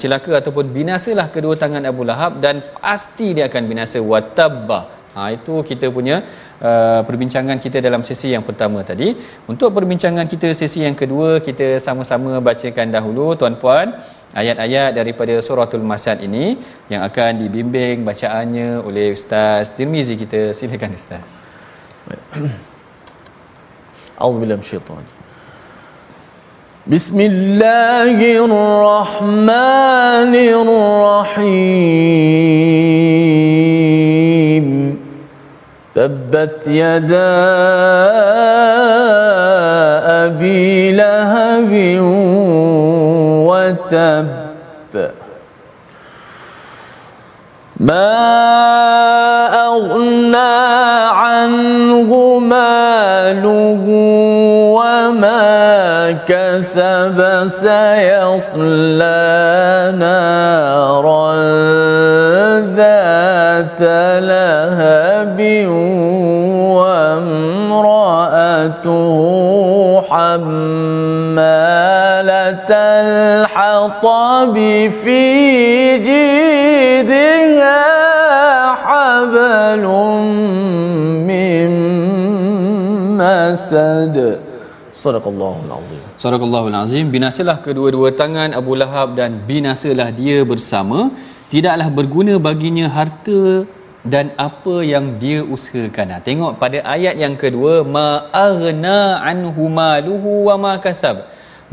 [0.01, 5.36] celaka ataupun binasalah kedua tangan Abu Lahab dan pasti dia akan binasa wa tabba Ha,
[5.36, 6.23] itu kita punya
[6.63, 9.12] uh, perbincangan kita dalam sesi yang pertama tadi.
[9.51, 13.99] Untuk perbincangan kita sesi yang kedua, kita sama-sama bacakan dahulu tuan-puan
[14.32, 16.56] ayat-ayat daripada suratul masad ini
[16.88, 20.56] yang akan dibimbing bacaannya oleh Ustaz Tirmizi kita.
[20.56, 21.43] Silakan Ustaz.
[24.15, 25.21] Auzubillahi minasyaitanir
[26.88, 31.46] بسم الله الرحمن الرحيم.
[35.96, 37.38] تبت يدا
[40.26, 41.72] أبي لهب
[43.46, 44.28] وتب.
[47.78, 48.71] ما
[56.28, 59.21] كسب سيصلى
[60.00, 61.32] نارا
[62.76, 63.82] ذات
[64.24, 65.39] لهب
[67.71, 68.41] وامرأته
[70.10, 71.52] حمالة
[73.02, 74.56] الحطب
[75.04, 75.24] في
[75.97, 77.82] جيدها
[78.74, 79.84] حبل
[81.28, 81.71] من
[83.17, 84.17] مسد.
[84.93, 85.56] صدق الله
[86.22, 91.00] Sadaqallahul Azim binasalah kedua-dua tangan Abu Lahab dan binasalah dia bersama
[91.54, 93.66] tidaklah berguna baginya harta
[94.14, 96.14] dan apa yang dia usahakan.
[96.14, 98.08] Ha, tengok pada ayat yang kedua ma
[98.50, 99.00] aghna
[99.32, 101.26] anhu maluhu wa ma kasab.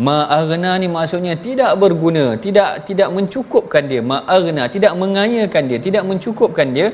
[0.06, 4.00] Ma aghna ni maksudnya tidak berguna, tidak tidak mencukupkan dia.
[4.10, 6.88] Ma aghna tidak mengayakan dia, tidak mencukupkan dia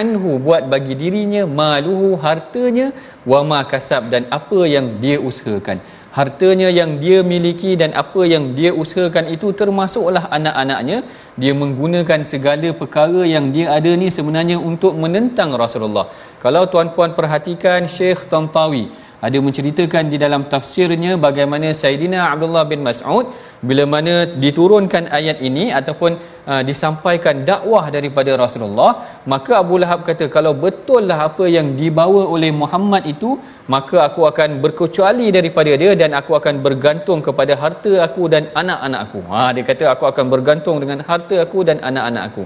[0.00, 2.88] anhu buat bagi dirinya maluhu hartanya
[3.32, 5.80] wa ma kasab dan apa yang dia usahakan
[6.16, 11.04] hartanya yang dia miliki dan apa yang dia usahakan itu termasuklah anak-anaknya.
[11.40, 16.08] Dia menggunakan segala perkara yang dia ada ni sebenarnya untuk menentang Rasulullah.
[16.44, 18.88] Kalau tuan-puan perhatikan Syekh Tantawi
[19.26, 23.34] ada menceritakan di dalam tafsirnya bagaimana Saidina Abdullah bin Mas'ud
[23.68, 26.14] bila mana diturunkan ayat ini ataupun
[26.52, 28.90] uh, disampaikan dakwah daripada Rasulullah
[29.32, 33.30] maka Abu Lahab kata kalau betullah apa yang dibawa oleh Muhammad itu
[33.74, 39.00] maka aku akan berkecuali daripada dia dan aku akan bergantung kepada harta aku dan anak-anak
[39.06, 39.20] aku.
[39.32, 42.44] Ha dia kata aku akan bergantung dengan harta aku dan anak-anak aku.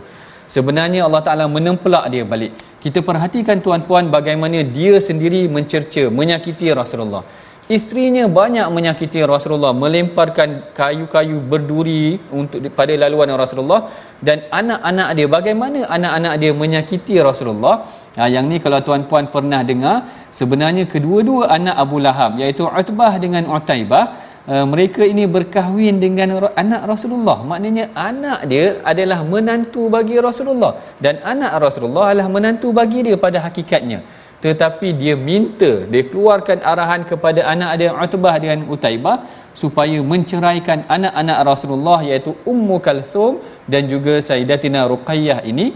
[0.54, 2.52] Sebenarnya Allah Taala menempelak dia balik.
[2.84, 7.22] Kita perhatikan tuan-puan bagaimana dia sendiri mencerca menyakiti Rasulullah
[7.70, 13.86] Isterinya banyak menyakiti Rasulullah, melemparkan kayu-kayu berduri untuk pada laluan Rasulullah.
[14.18, 17.86] Dan anak-anak dia bagaimana anak-anak dia menyakiti Rasulullah.
[18.18, 23.46] Ha, yang ni kalau tuan-puan pernah dengar, sebenarnya kedua-dua anak Abu Lahab iaitu Utbah dengan
[23.46, 27.46] Utaibah Uh, mereka ini berkahwin dengan anak Rasulullah.
[27.46, 30.82] Maknanya anak dia adalah menantu bagi Rasulullah.
[30.98, 34.02] Dan anak Rasulullah adalah menantu bagi dia pada hakikatnya
[34.44, 39.16] tetapi dia minta dia keluarkan arahan kepada anak dia Utbah dengan Utaibah
[39.62, 43.40] supaya menceraikan anak-anak Rasulullah iaitu Ummu Kalthum
[43.72, 45.66] dan juga Sayyidatina Ruqayyah ini.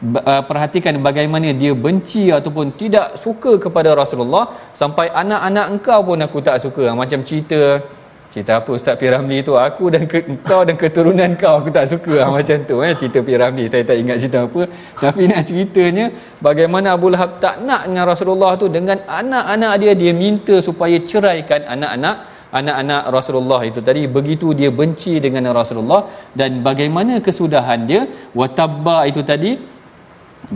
[0.00, 4.44] Uh, perhatikan bagaimana dia benci ataupun tidak suka kepada Rasulullah.
[4.80, 6.96] Sampai anak-anak engkau pun aku tak suka.
[7.00, 7.84] Macam cerita
[8.30, 9.58] cerita apa Ustaz Piramli tu?
[9.58, 13.18] Aku dan ke, kau dan keturunan kau aku tak suka lah, macam tu eh cerita
[13.26, 13.66] Piramli.
[13.66, 14.62] Saya tak ingat cerita apa.
[15.02, 16.06] Tapi nak ceritanya
[16.38, 18.70] bagaimana Abu Lahab tak nak dengan Rasulullah tu?
[18.70, 22.16] Dengan anak-anak dia dia minta supaya ceraikan anak-anak
[22.50, 23.82] anak-anak Rasulullah itu.
[23.88, 26.06] Tadi begitu dia benci dengan Rasulullah
[26.38, 28.02] dan bagaimana kesudahan dia.
[28.38, 29.58] Watabba itu tadi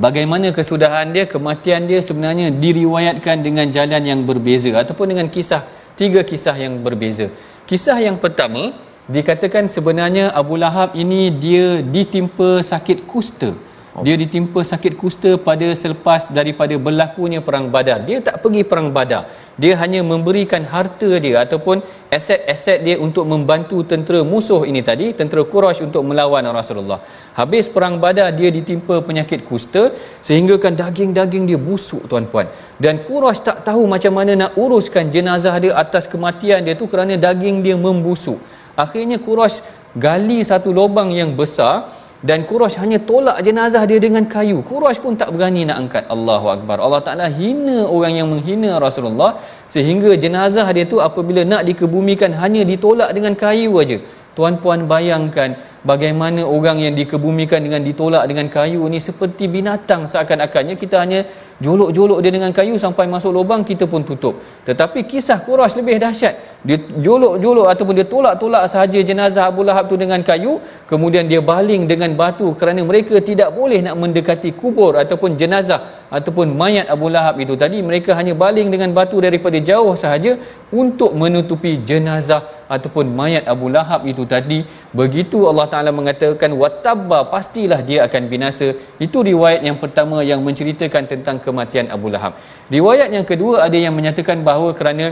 [0.04, 5.62] bagaimana kesudahan dia kematian dia sebenarnya diriwayatkan dengan jalan yang berbeza ataupun dengan kisah
[6.00, 7.26] tiga kisah yang berbeza
[7.64, 8.76] Kisah yang pertama
[9.08, 13.56] dikatakan sebenarnya Abu Lahab ini dia ditimpa sakit kusta.
[14.02, 18.02] Dia ditimpa sakit kusta pada selepas daripada berlakunya perang Badar.
[18.02, 19.30] Dia tak pergi perang Badar.
[19.54, 21.78] Dia hanya memberikan harta dia ataupun
[22.10, 26.98] aset-aset dia untuk membantu tentera musuh ini tadi, tentera Quraisy untuk melawan Rasulullah.
[27.38, 32.50] Habis perang Badar dia ditimpa penyakit kusta sehingga kan daging-daging dia busuk tuan-puan.
[32.82, 37.14] Dan Quraisy tak tahu macam mana nak uruskan jenazah dia atas kematian dia tu kerana
[37.14, 38.42] daging dia membusuk.
[38.74, 39.62] Akhirnya Quraisy
[39.94, 44.58] gali satu lubang yang besar dan Quraisy hanya tolak jenazah dia dengan kayu.
[44.70, 46.04] Quraisy pun tak berani nak angkat.
[46.14, 46.76] Allahu akbar.
[46.86, 49.30] Allah Taala hina orang yang menghina Rasulullah
[49.74, 53.98] sehingga jenazah dia tu apabila nak dikebumikan hanya ditolak dengan kayu aja.
[54.34, 55.50] Tuan-puan bayangkan
[55.90, 61.20] bagaimana orang yang dikebumikan dengan ditolak dengan kayu ni seperti binatang seakan-akannya kita hanya
[61.64, 64.34] jolok-jolok dia dengan kayu sampai masuk lubang kita pun tutup
[64.68, 66.34] tetapi kisah Quraisy lebih dahsyat
[66.64, 71.84] dia jolok-jolok ataupun dia tolak-tolak sahaja jenazah Abu Lahab tu dengan kayu kemudian dia baling
[71.84, 77.36] dengan batu kerana mereka tidak boleh nak mendekati kubur ataupun jenazah ataupun mayat Abu Lahab
[77.44, 77.54] itu.
[77.62, 80.40] Tadi mereka hanya baling dengan batu daripada jauh sahaja
[80.72, 84.58] untuk menutupi jenazah ataupun mayat Abu Lahab itu tadi
[85.00, 88.68] begitu Allah Taala mengatakan watabba pastilah dia akan binasa.
[89.06, 92.34] Itu riwayat yang pertama yang menceritakan tentang kematian Abu Lahab.
[92.76, 95.06] Riwayat yang kedua ada yang menyatakan bahawa kerana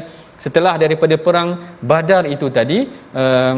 [0.44, 2.78] setelah daripada perang Badar itu tadi
[3.14, 3.54] uh,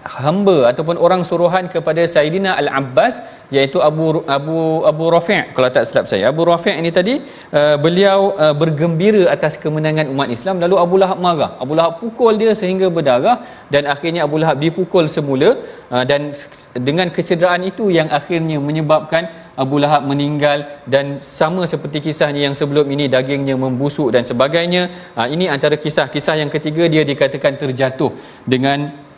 [0.00, 3.20] hamba ataupun orang suruhan kepada Saidina Al-Abbas
[3.52, 6.32] iaitu Abu Abu Abu Rafi' kalau tak silap saya.
[6.32, 7.14] Abu Rafi' ini tadi
[7.52, 10.56] uh, beliau uh, bergembira atas kemenangan umat Islam.
[10.64, 11.52] Lalu Abu Lahab marah.
[11.60, 15.60] Abu Lahab pukul dia sehingga berdarah dan akhirnya Abu Lahab dipukul semula.
[15.92, 16.32] Uh, dan
[16.72, 22.88] dengan kecederaan itu yang akhirnya menyebabkan Abu Lahab meninggal dan sama seperti kisahnya yang sebelum
[22.88, 25.12] ini dagingnya membusuk dan sebagainya.
[25.12, 28.16] Uh, ini antara kisah-kisah yang ketiga dia dikatakan terjatuh
[28.48, 29.09] dengan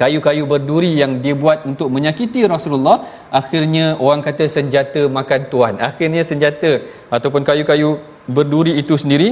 [0.00, 2.98] kayu-kayu berduri yang dibuat untuk menyakiti Rasulullah
[3.40, 6.72] akhirnya orang kata senjata makan tuan akhirnya senjata
[7.16, 7.90] ataupun kayu-kayu
[8.36, 9.30] berduri itu sendiri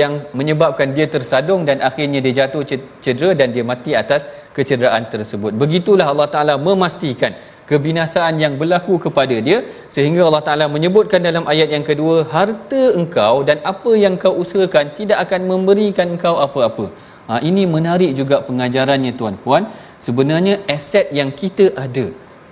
[0.00, 2.62] yang menyebabkan dia tersadung dan akhirnya dia jatuh
[3.04, 4.26] cedera dan dia mati atas
[4.56, 5.52] kecederaan tersebut.
[5.62, 7.34] Begitulah Allah Taala memastikan
[7.70, 9.58] kebinasaan yang berlaku kepada dia
[9.94, 14.94] sehingga Allah Taala menyebutkan dalam ayat yang kedua harta engkau dan apa yang kau usahakan
[14.98, 16.86] tidak akan memberikan engkau apa-apa
[17.28, 19.66] Ha, ini menarik juga pengajarannya tuan-puan.
[20.06, 22.06] Sebenarnya aset yang kita ada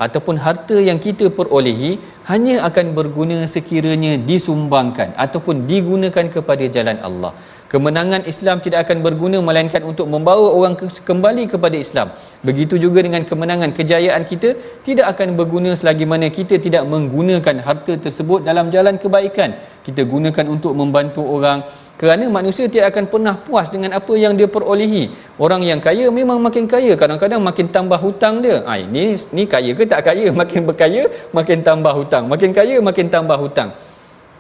[0.05, 1.91] ataupun harta yang kita perolehi
[2.31, 7.33] hanya akan berguna sekiranya disumbangkan ataupun digunakan kepada jalan Allah.
[7.75, 12.09] Kemenangan Islam tidak akan berguna melainkan untuk membawa orang kembali kepada Islam.
[12.49, 14.55] Begitu juga dengan kemenangan kejayaan kita
[14.87, 19.59] tidak akan berguna selagi mana kita tidak menggunakan harta tersebut dalam jalan kebaikan.
[19.87, 24.51] Kita gunakan untuk membantu orang, kerana manusia tidak akan pernah puas dengan apa yang dia
[24.51, 25.15] perolehi.
[25.39, 26.99] Orang yang kaya memang makin kaya.
[26.99, 28.67] Kadang-kadang makin tambah hutang dia.
[28.67, 30.27] Ha, ini ni kaya ke tak kaya?
[30.41, 32.27] Makin berkaya makin tambah hutang.
[32.27, 33.71] Makin kaya makin tambah hutang.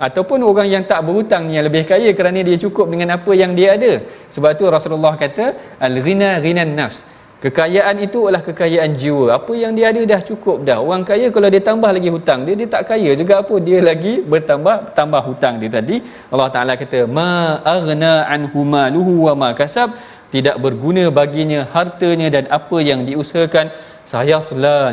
[0.02, 3.54] Ataupun orang yang tak berhutang ni yang lebih kaya kerana dia cukup dengan apa yang
[3.54, 4.02] dia ada.
[4.34, 7.06] Sebab tu Rasulullah kata al-ghina ghinan nafs
[7.44, 9.24] Kekayaan itu adalah kekayaan jiwa.
[9.36, 10.78] Apa yang dia ada dah cukup dah.
[10.80, 13.54] Orang kaya kalau dia tambah lagi hutang, dia dia tak kaya juga apa.
[13.66, 15.96] Dia lagi bertambah tambah hutang dia tadi.
[16.32, 19.92] Allah Taala kata ma aghna anhu maluhu wa ma kasab
[20.34, 23.66] tidak berguna baginya hartanya dan apa yang diusahakan
[24.12, 24.38] saya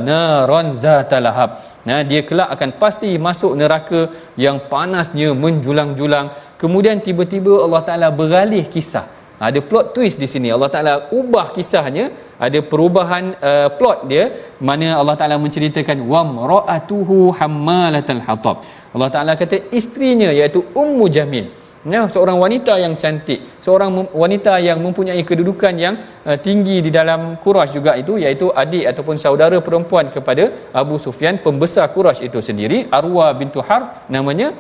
[0.09, 1.51] naron zatalahab
[1.87, 4.01] nah dia kelak akan pasti masuk neraka
[4.45, 6.27] yang panasnya menjulang-julang
[6.61, 9.05] kemudian tiba-tiba Allah Taala beralih kisah
[9.41, 10.53] ada plot twist di sini.
[10.55, 12.05] Allah Taala ubah kisahnya.
[12.41, 14.23] Ada perubahan uh, plot dia
[14.61, 18.61] mana Allah Taala menceritakan wa maratuhu hammalatal hatab.
[18.93, 21.49] Allah Taala kata isterinya iaitu ummu jamil.
[21.81, 25.97] Ya seorang wanita yang cantik seorang wanita yang mempunyai kedudukan yang
[26.29, 31.41] uh, tinggi di dalam Quraisy juga itu iaitu adik ataupun saudara perempuan kepada Abu Sufyan
[31.41, 34.53] pembesar Quraisy itu sendiri Arwa bintu Harb namanya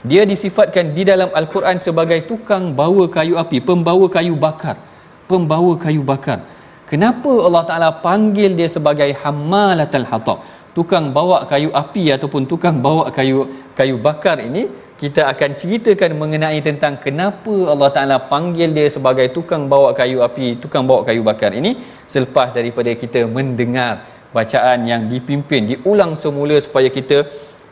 [0.00, 4.76] dia disifatkan di dalam al-Quran sebagai tukang bawa kayu api pembawa kayu bakar.
[5.28, 6.40] Pembawa kayu bakar.
[6.90, 10.38] Kenapa Allah Taala panggil dia sebagai hammalatul hatab?
[10.76, 13.46] Tukang bawa kayu api ataupun tukang bawa kayu
[13.78, 14.62] kayu bakar ini
[15.00, 20.56] kita akan ceritakan mengenai tentang kenapa Allah Taala panggil dia sebagai tukang bawa kayu api
[20.62, 21.76] tukang bawa kayu bakar ini.
[22.08, 23.92] Selepas daripada kita mendengar
[24.36, 27.26] bacaan yang dipimpin diulang semula supaya kita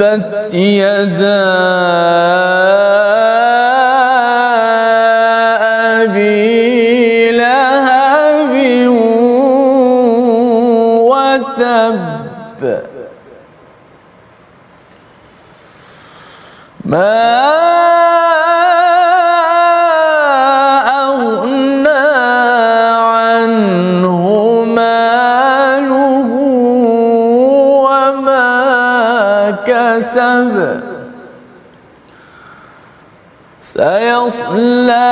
[0.00, 1.44] تبت يدا
[6.00, 8.52] أبي لهب
[11.10, 12.00] وتب.
[16.84, 17.49] ما
[34.30, 35.10] سيصلى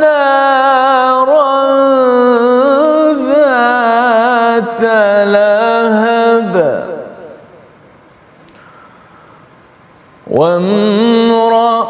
[0.00, 1.52] نارا
[3.28, 4.80] ذات
[5.34, 6.54] لهب.
[10.26, 11.84] وامرأ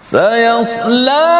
[0.00, 1.33] سيصلى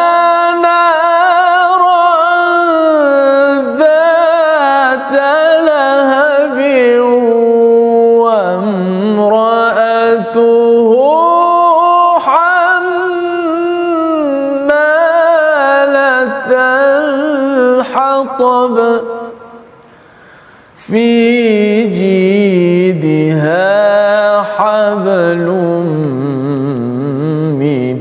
[20.94, 21.08] في
[22.00, 23.68] جيدها
[24.42, 25.46] حبل
[27.62, 27.96] من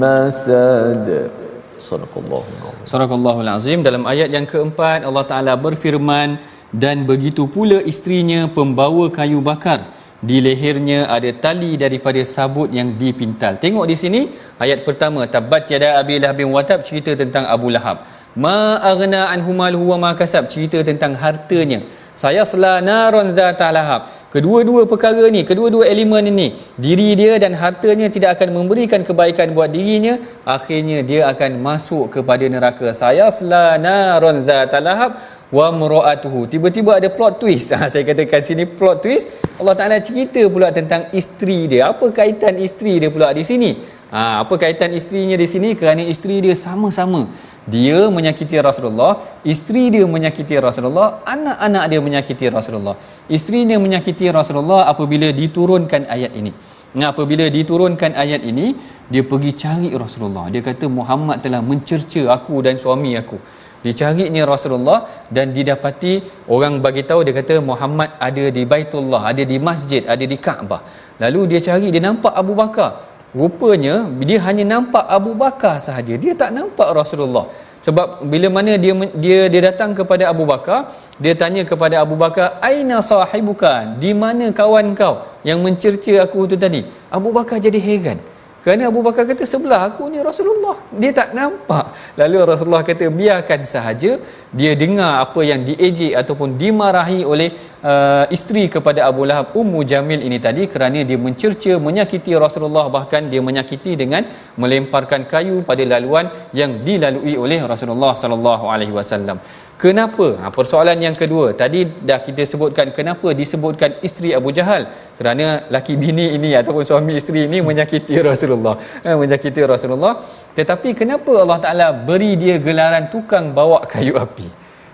[0.00, 1.30] مسد
[1.78, 2.42] صدق الله
[2.86, 6.38] صدق الله العظيم dalam ayat yang keempat Allah Taala berfirman
[6.72, 9.80] dan begitu pula istrinya pembawa kayu bakar
[10.18, 13.54] di lehernya ada tali daripada sabut yang dipintal.
[13.62, 14.20] Tengok di sini
[14.58, 18.02] ayat pertama tabat yada abi lahab bin watab cerita tentang Abu Lahab
[18.35, 20.49] ma aghna anhu maluhu wa ma kasab.
[20.53, 21.81] Cerita tentang hartanya.
[22.13, 24.05] Saya selanaron zata lahab.
[24.33, 29.69] Kedua-dua perkara ni kedua-dua elemen ini diri dia dan hartanya tidak akan memberikan kebaikan buat
[29.69, 30.17] dirinya.
[30.45, 32.93] Akhirnya dia akan masuk kepada neraka.
[32.93, 35.17] Saya selanaron zata lahab
[35.53, 37.69] wa muraatuhu tiba-tiba ada plot twist.
[37.77, 39.25] Ha, saya katakan sini plot twist.
[39.57, 41.93] Allah Taala cerita pula tentang isteri dia.
[41.93, 43.77] Apa kaitan isteri dia pula di sini?
[44.13, 45.73] Ha, apa kaitan isterinya di sini?
[45.73, 47.25] Kerana isteri dia sama-sama
[47.63, 52.95] dia menyakiti Rasulullah, isteri dia menyakiti Rasulullah, anak-anak dia menyakiti Rasulullah.
[53.31, 56.51] Isteri dia menyakiti Rasulullah apabila diturunkan ayat ini.
[56.99, 58.75] Nah, apabila diturunkan ayat ini,
[59.07, 60.51] dia pergi cari Rasulullah.
[60.53, 63.39] Dia kata Muhammad telah mencerca aku dan suami aku.
[63.83, 66.13] Dia carinya Rasulullah dan didapati
[66.55, 70.81] orang bagi tahu dia kata Muhammad ada di Baitullah, ada di masjid, ada di Kaabah.
[71.19, 73.95] Lalu dia cari dia nampak Abu Bakar rupanya
[74.29, 76.13] dia hanya nampak Abu Bakar sahaja.
[76.23, 77.45] Dia tak nampak Rasulullah.
[77.83, 82.55] Sebab bila mana dia dia dia datang kepada Abu Bakar dia tanya kepada Abu Bakar
[82.63, 86.87] aina sahibuka di mana kawan kau yang mencerca aku tu tadi?
[87.11, 88.23] Abu Bakar jadi heran
[88.63, 90.75] kerana Abu Bakar kata sebelah aku ni Rasulullah.
[91.01, 91.85] Dia tak nampak.
[92.19, 94.11] Lalu Rasulullah kata biarkan sahaja
[94.59, 97.49] dia dengar apa yang diejek ataupun dimarahi oleh
[97.91, 103.27] uh, isteri kepada Abu Lahab Ummu Jamil ini tadi kerana dia mencerca menyakiti Rasulullah bahkan
[103.33, 104.23] dia menyakiti dengan
[104.63, 109.39] melemparkan kayu pada laluan yang dilalui oleh Rasulullah sallallahu alaihi wasallam.
[109.79, 110.25] Kenapa?
[110.41, 114.89] Ha, persoalan yang kedua tadi dah kita sebutkan kenapa disebutkan isteri Abu Jahal?
[115.17, 118.75] Kerana laki bini ini ataupun suami isteri ini menyakiti Rasulullah.
[119.05, 120.13] Ha, menyakiti Rasulullah.
[120.57, 124.47] Tetapi kenapa Allah Taala beri dia gelaran tukang bawa kayu api?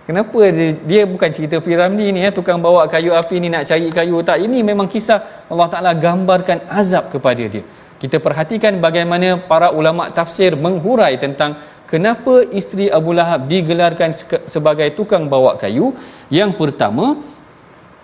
[0.10, 3.94] Kenapa dia, dia bukan cerita Piramli ni ya tukang bawa kayu api ni nak cari
[3.94, 7.62] kayu tak ini memang kisah Allah Taala gambarkan azab kepada dia.
[8.02, 11.60] Kita perhatikan bagaimana para ulama tafsir menghurai tentang
[11.90, 14.14] kenapa isteri Abu Lahab digelarkan
[14.46, 15.98] sebagai tukang bawa kayu.
[16.30, 17.18] Yang pertama,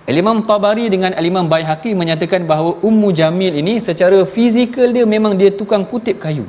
[0.09, 5.49] Imam Tabari dengan Imam Baihaqi menyatakan bahawa Ummu Jamil ini secara fizikal dia memang dia
[5.49, 6.45] tukang kutip kayu.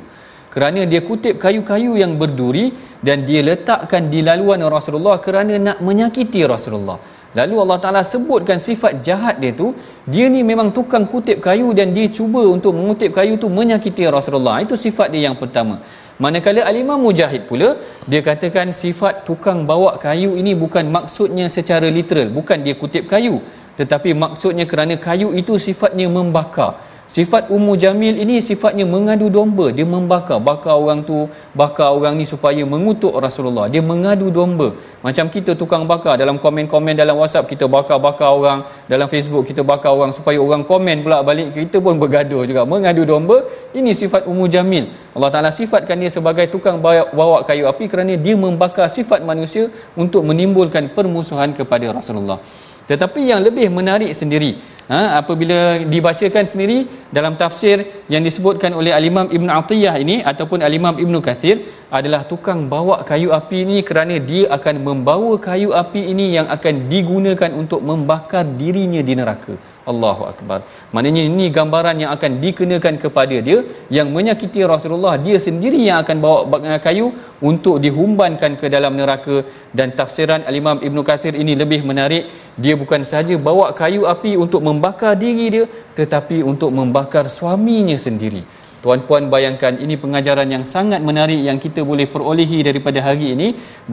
[0.53, 6.41] Kerana dia kutip kayu-kayu yang berduri dan dia letakkan di laluan Rasulullah kerana nak menyakiti
[6.53, 6.97] Rasulullah.
[7.37, 9.77] Lalu Allah Taala sebutkan sifat jahat dia tu,
[10.09, 14.57] dia ni memang tukang kutip kayu dan dia cuba untuk mengutip kayu tu menyakiti Rasulullah.
[14.65, 15.77] Itu sifat dia yang pertama.
[16.17, 17.77] Manakala Al-Imam Mujahid pula
[18.09, 23.37] dia katakan sifat tukang bawa kayu ini bukan maksudnya secara literal, bukan dia kutip kayu,
[23.77, 26.81] tetapi maksudnya kerana kayu itu sifatnya membakar.
[27.07, 29.71] Sifat Ummu Jamil ini sifatnya mengadu domba.
[29.71, 30.43] Dia membakar.
[30.43, 33.71] Bakar orang tu, bakar orang ni supaya mengutuk Rasulullah.
[33.71, 34.75] Dia mengadu domba.
[34.99, 38.67] Macam kita tukang bakar dalam komen-komen dalam WhatsApp, kita bakar-bakar orang.
[38.91, 41.55] Dalam Facebook, kita bakar orang supaya orang komen pula balik.
[41.55, 42.67] Kita pun bergaduh juga.
[42.67, 44.91] Mengadu domba, ini sifat Ummu Jamil.
[45.15, 50.27] Allah Ta'ala sifatkan dia sebagai tukang bawa kayu api kerana dia membakar sifat manusia untuk
[50.27, 52.43] menimbulkan permusuhan kepada Rasulullah.
[52.87, 54.59] Tetapi yang lebih menarik sendiri,
[54.91, 55.59] ha, apabila
[55.93, 56.77] dibacakan sendiri
[57.17, 57.77] dalam tafsir
[58.13, 61.57] yang disebutkan oleh al-Imam Ibn Atiyah ini ataupun al-Imam Ibn Kathir
[61.99, 66.87] adalah tukang bawa kayu api ini kerana dia akan membawa kayu api ini yang akan
[66.91, 69.55] digunakan untuk membakar dirinya di neraka.
[69.91, 70.59] Allahu Akbar.
[70.93, 73.59] Maknanya ini gambaran yang akan dikenakan kepada dia
[73.97, 77.07] yang menyakiti Rasulullah dia sendiri yang akan bawa kayu
[77.51, 79.37] untuk dihumbankan ke dalam neraka.
[79.77, 82.25] Dan tafsiran Al-Imam Ibn Kathir ini lebih menarik.
[82.63, 85.65] Dia bukan sahaja bawa kayu api untuk membakar diri dia
[85.99, 88.41] tetapi untuk membakar suaminya sendiri
[88.83, 93.47] Tuan-puan bayangkan ini pengajaran yang sangat menarik yang kita boleh perolehi daripada hari ini.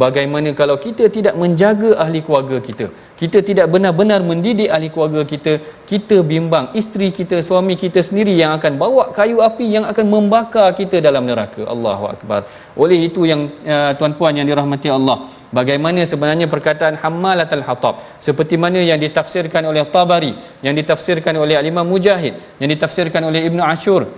[0.04, 5.52] Bagaimana kalau kita tidak menjaga ahli keluarga kita kita tidak benar-benar mendidik ahli keluarga kita
[5.90, 10.74] kita bimbang isteri kita suami kita sendiri yang akan bawa kayu api yang akan membakar
[10.74, 11.62] kita dalam neraka.
[11.74, 12.40] Allahu akbar.
[12.74, 18.02] Oleh itu yang uh, tuan-puan yang dirahmati Allah bagaimana sebenarnya perkataan hammalatul hatab?
[18.18, 20.34] Seperti mana yang ditafsirkan oleh Tabari
[20.66, 24.10] yang ditafsirkan oleh Imam Mujahid yang ditafsirkan oleh Ibnu Ashur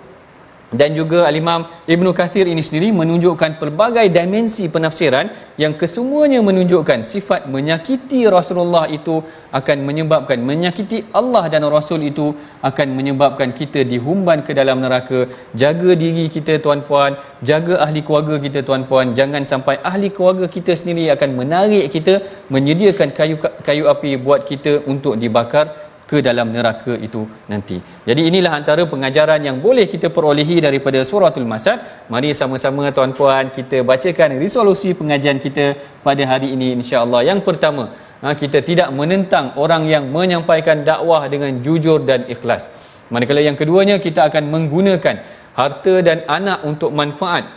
[0.75, 5.31] dan juga al-Imam Ibnu Kathir ini sendiri menunjukkan pelbagai dimensi penafsiran
[5.63, 9.23] yang kesemuanya menunjukkan sifat menyakiti Rasulullah itu
[9.59, 12.27] akan menyebabkan menyakiti Allah dan Rasul itu
[12.69, 15.31] akan menyebabkan kita dihumban ke dalam neraka.
[15.55, 17.15] Jaga diri kita tuan-puan.
[17.49, 19.15] Jaga ahli keluarga kita tuan-puan.
[19.19, 22.15] Jangan sampai ahli keluarga kita sendiri akan menarik kita
[22.51, 23.39] menyediakan kayu
[23.69, 27.83] kayu api buat kita untuk dibakar ke dalam neraka itu nanti.
[28.07, 31.83] Jadi inilah antara pengajaran yang boleh kita perolehi daripada suratul masad.
[32.07, 35.75] Mari sama-sama tuan-puan kita bacakan resolusi pengajian kita
[36.07, 37.27] pada hari ini insya-Allah.
[37.27, 37.91] Yang pertama,
[38.23, 42.71] ha, kita tidak menentang orang yang menyampaikan dakwah dengan jujur dan ikhlas.
[43.11, 45.27] Manakala yang keduanya kita akan menggunakan
[45.59, 47.51] harta dan anak untuk manfaat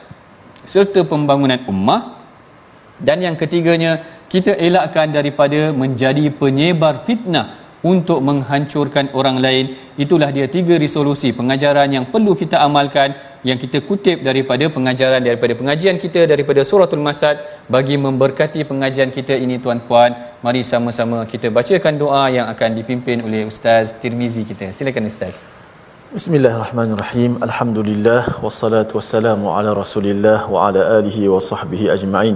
[0.65, 2.17] serta pembangunan ummah.
[2.97, 9.65] Dan yang ketiganya kita elakkan daripada menjadi penyebar fitnah untuk menghancurkan orang lain
[9.95, 13.15] itulah dia tiga resolusi pengajaran yang perlu kita amalkan
[13.47, 17.39] yang kita kutip daripada pengajaran daripada pengajian kita daripada suratul masad
[17.71, 20.11] bagi memberkati pengajian kita ini tuan-puan
[20.43, 25.47] mari sama-sama kita bacakan doa yang akan dipimpin oleh ustaz Tirmizi kita silakan ustaz
[26.09, 27.37] Bismillahirrahmanirrahim.
[27.45, 32.35] Alhamdulillah wassalatu wassalamu ala Rasulillah wa ala alihi wa sahbihi ajma'in.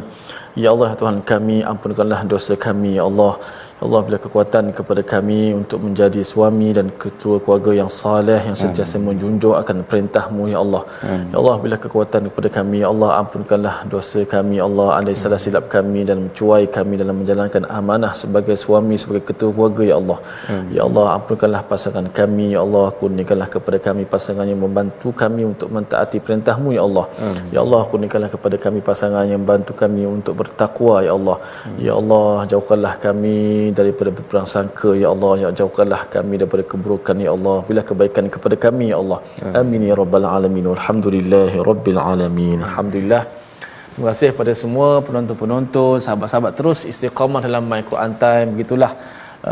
[0.63, 3.41] Ya Allah Tuhan kami ampunkanlah dosa kami ya Allah.
[3.85, 9.01] Allah bila kekuatan kepada kami untuk menjadi suami dan ketua keluarga yang saleh yang sentiasa
[9.07, 10.81] menjunjung akan perintahmu ya Allah.
[11.11, 11.25] Amin.
[11.33, 15.39] Ya Allah bila kekuatan kepada kami ya Allah ampunkanlah dosa kami ya Allah andai salah
[15.45, 20.19] silap kami dan mencuai kami dalam menjalankan amanah sebagai suami sebagai ketua keluarga ya Allah.
[20.53, 20.71] Amin.
[20.77, 25.69] Ya Allah ampunkanlah pasangan kami ya Allah kurniakanlah kepada kami pasangan yang membantu kami untuk
[25.77, 27.05] mentaati perintahmu ya Allah.
[27.27, 27.43] Amin.
[27.57, 31.37] Ya Allah kurniakanlah kepada kami pasangan yang membantu kami untuk bertakwa ya Allah.
[31.43, 31.77] Amin.
[31.87, 33.39] Ya Allah jauhkanlah kami
[33.79, 37.57] daripada berperang sangka ya Allah ya jauhkanlah kami daripada keburukan ya Allah.
[37.69, 39.19] Bila kebaikan kepada kami ya Allah.
[39.61, 40.67] Amin ya rabbal alamin.
[40.73, 42.59] Walhamdulillahi rabbil alamin.
[42.69, 43.23] Alhamdulillah.
[43.93, 48.47] Terima kasih kepada semua penonton-penonton, sahabat-sahabat terus istiqamah dalam My Quran Time.
[48.53, 48.91] Begitulah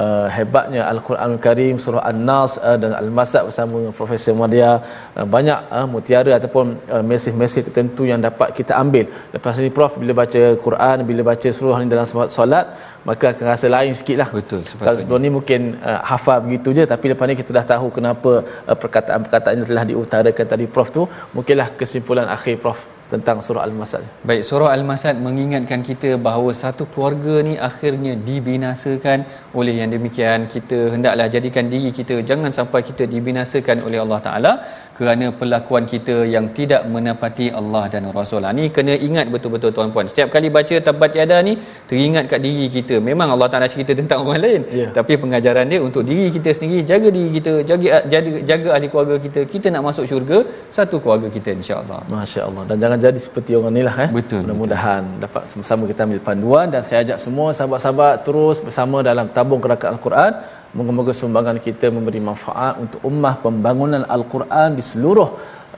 [0.01, 4.71] uh, hebatnya Al-Quranul Karim surah An-Nas uh, dan Al-Masad bersama Profesor Madia.
[5.17, 6.65] Uh, banyak uh, mutiara ataupun
[6.95, 9.05] uh, mesej-mesej tertentu yang dapat kita ambil.
[9.35, 12.07] Lepas ini Prof bila baca Quran bila baca surah ini dalam
[12.39, 12.65] solat
[13.09, 14.29] maka akan rasa lain sikit lah.
[14.37, 17.87] Betul kalau sebelum ni mungkin uh, hafal begitu je tapi lepas ni kita dah tahu
[17.97, 18.31] kenapa
[18.69, 21.03] uh, perkataan-perkataan ini telah diutarakan tadi Prof tu
[21.35, 22.81] mungkinlah kesimpulan akhir Prof
[23.13, 24.03] tentang surah Al-Masad.
[24.29, 29.19] Baik, surah Al-Masad mengingatkan kita bahawa satu keluarga ni akhirnya dibinasakan
[29.59, 30.47] oleh yang demikian.
[30.53, 34.51] Kita hendaklah jadikan diri kita jangan sampai kita dibinasakan oleh Allah Taala
[34.97, 38.43] kerana perlakuan kita yang tidak menepati Allah dan Rasul.
[38.51, 40.05] Ini kena ingat betul-betul tuan-puan.
[40.11, 41.53] Setiap kali baca tabat yada ni
[41.89, 42.95] teringat kat diri kita.
[43.09, 44.91] Memang Allah Taala cerita tentang orang lain, yeah.
[44.97, 49.17] tapi pengajaran dia untuk diri kita sendiri, jaga diri kita, jaga jaga, jaga ahli keluarga
[49.25, 49.41] kita.
[49.53, 50.37] Kita nak masuk syurga,
[50.77, 52.01] satu keluarga kita insya-Allah.
[52.15, 52.63] Masya-Allah.
[52.69, 54.09] Dan jangan jadi seperti orang ni lah eh.
[54.19, 54.41] Betul.
[54.45, 55.23] Mudah-mudahan betul.
[55.25, 59.95] dapat sama-sama kita ambil panduan dan saya ajak semua sahabat-sahabat terus bersama dalam tabung gerakan
[59.95, 60.33] Al-Quran
[60.77, 65.29] Moga-moga sumbangan kita memberi manfaat untuk ummah pembangunan Al-Quran di seluruh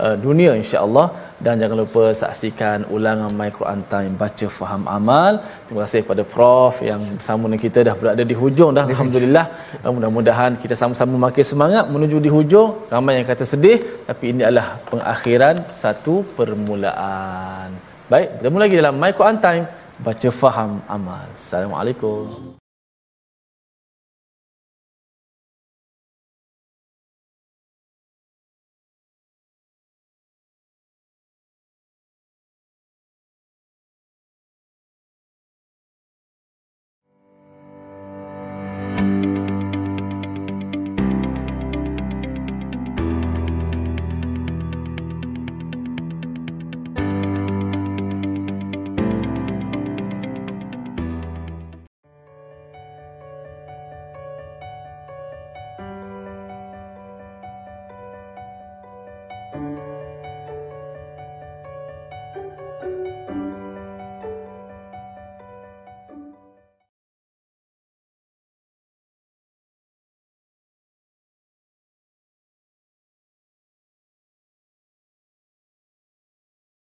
[0.03, 1.07] uh, dunia insya-Allah
[1.45, 5.41] dan jangan lupa saksikan ulangan My Quran Time baca faham amal.
[5.65, 9.45] Terima kasih kepada prof yang bersama dengan kita dah berada di hujung dah alhamdulillah.
[9.95, 12.69] Mudah-mudahan kita sama-sama makin semangat menuju di hujung.
[12.93, 13.77] Ramai yang kata sedih
[14.09, 17.69] tapi ini adalah pengakhiran satu permulaan.
[18.13, 19.65] Baik, bertemu lagi dalam My Quran Time
[20.05, 21.25] baca faham amal.
[21.33, 22.61] Assalamualaikum.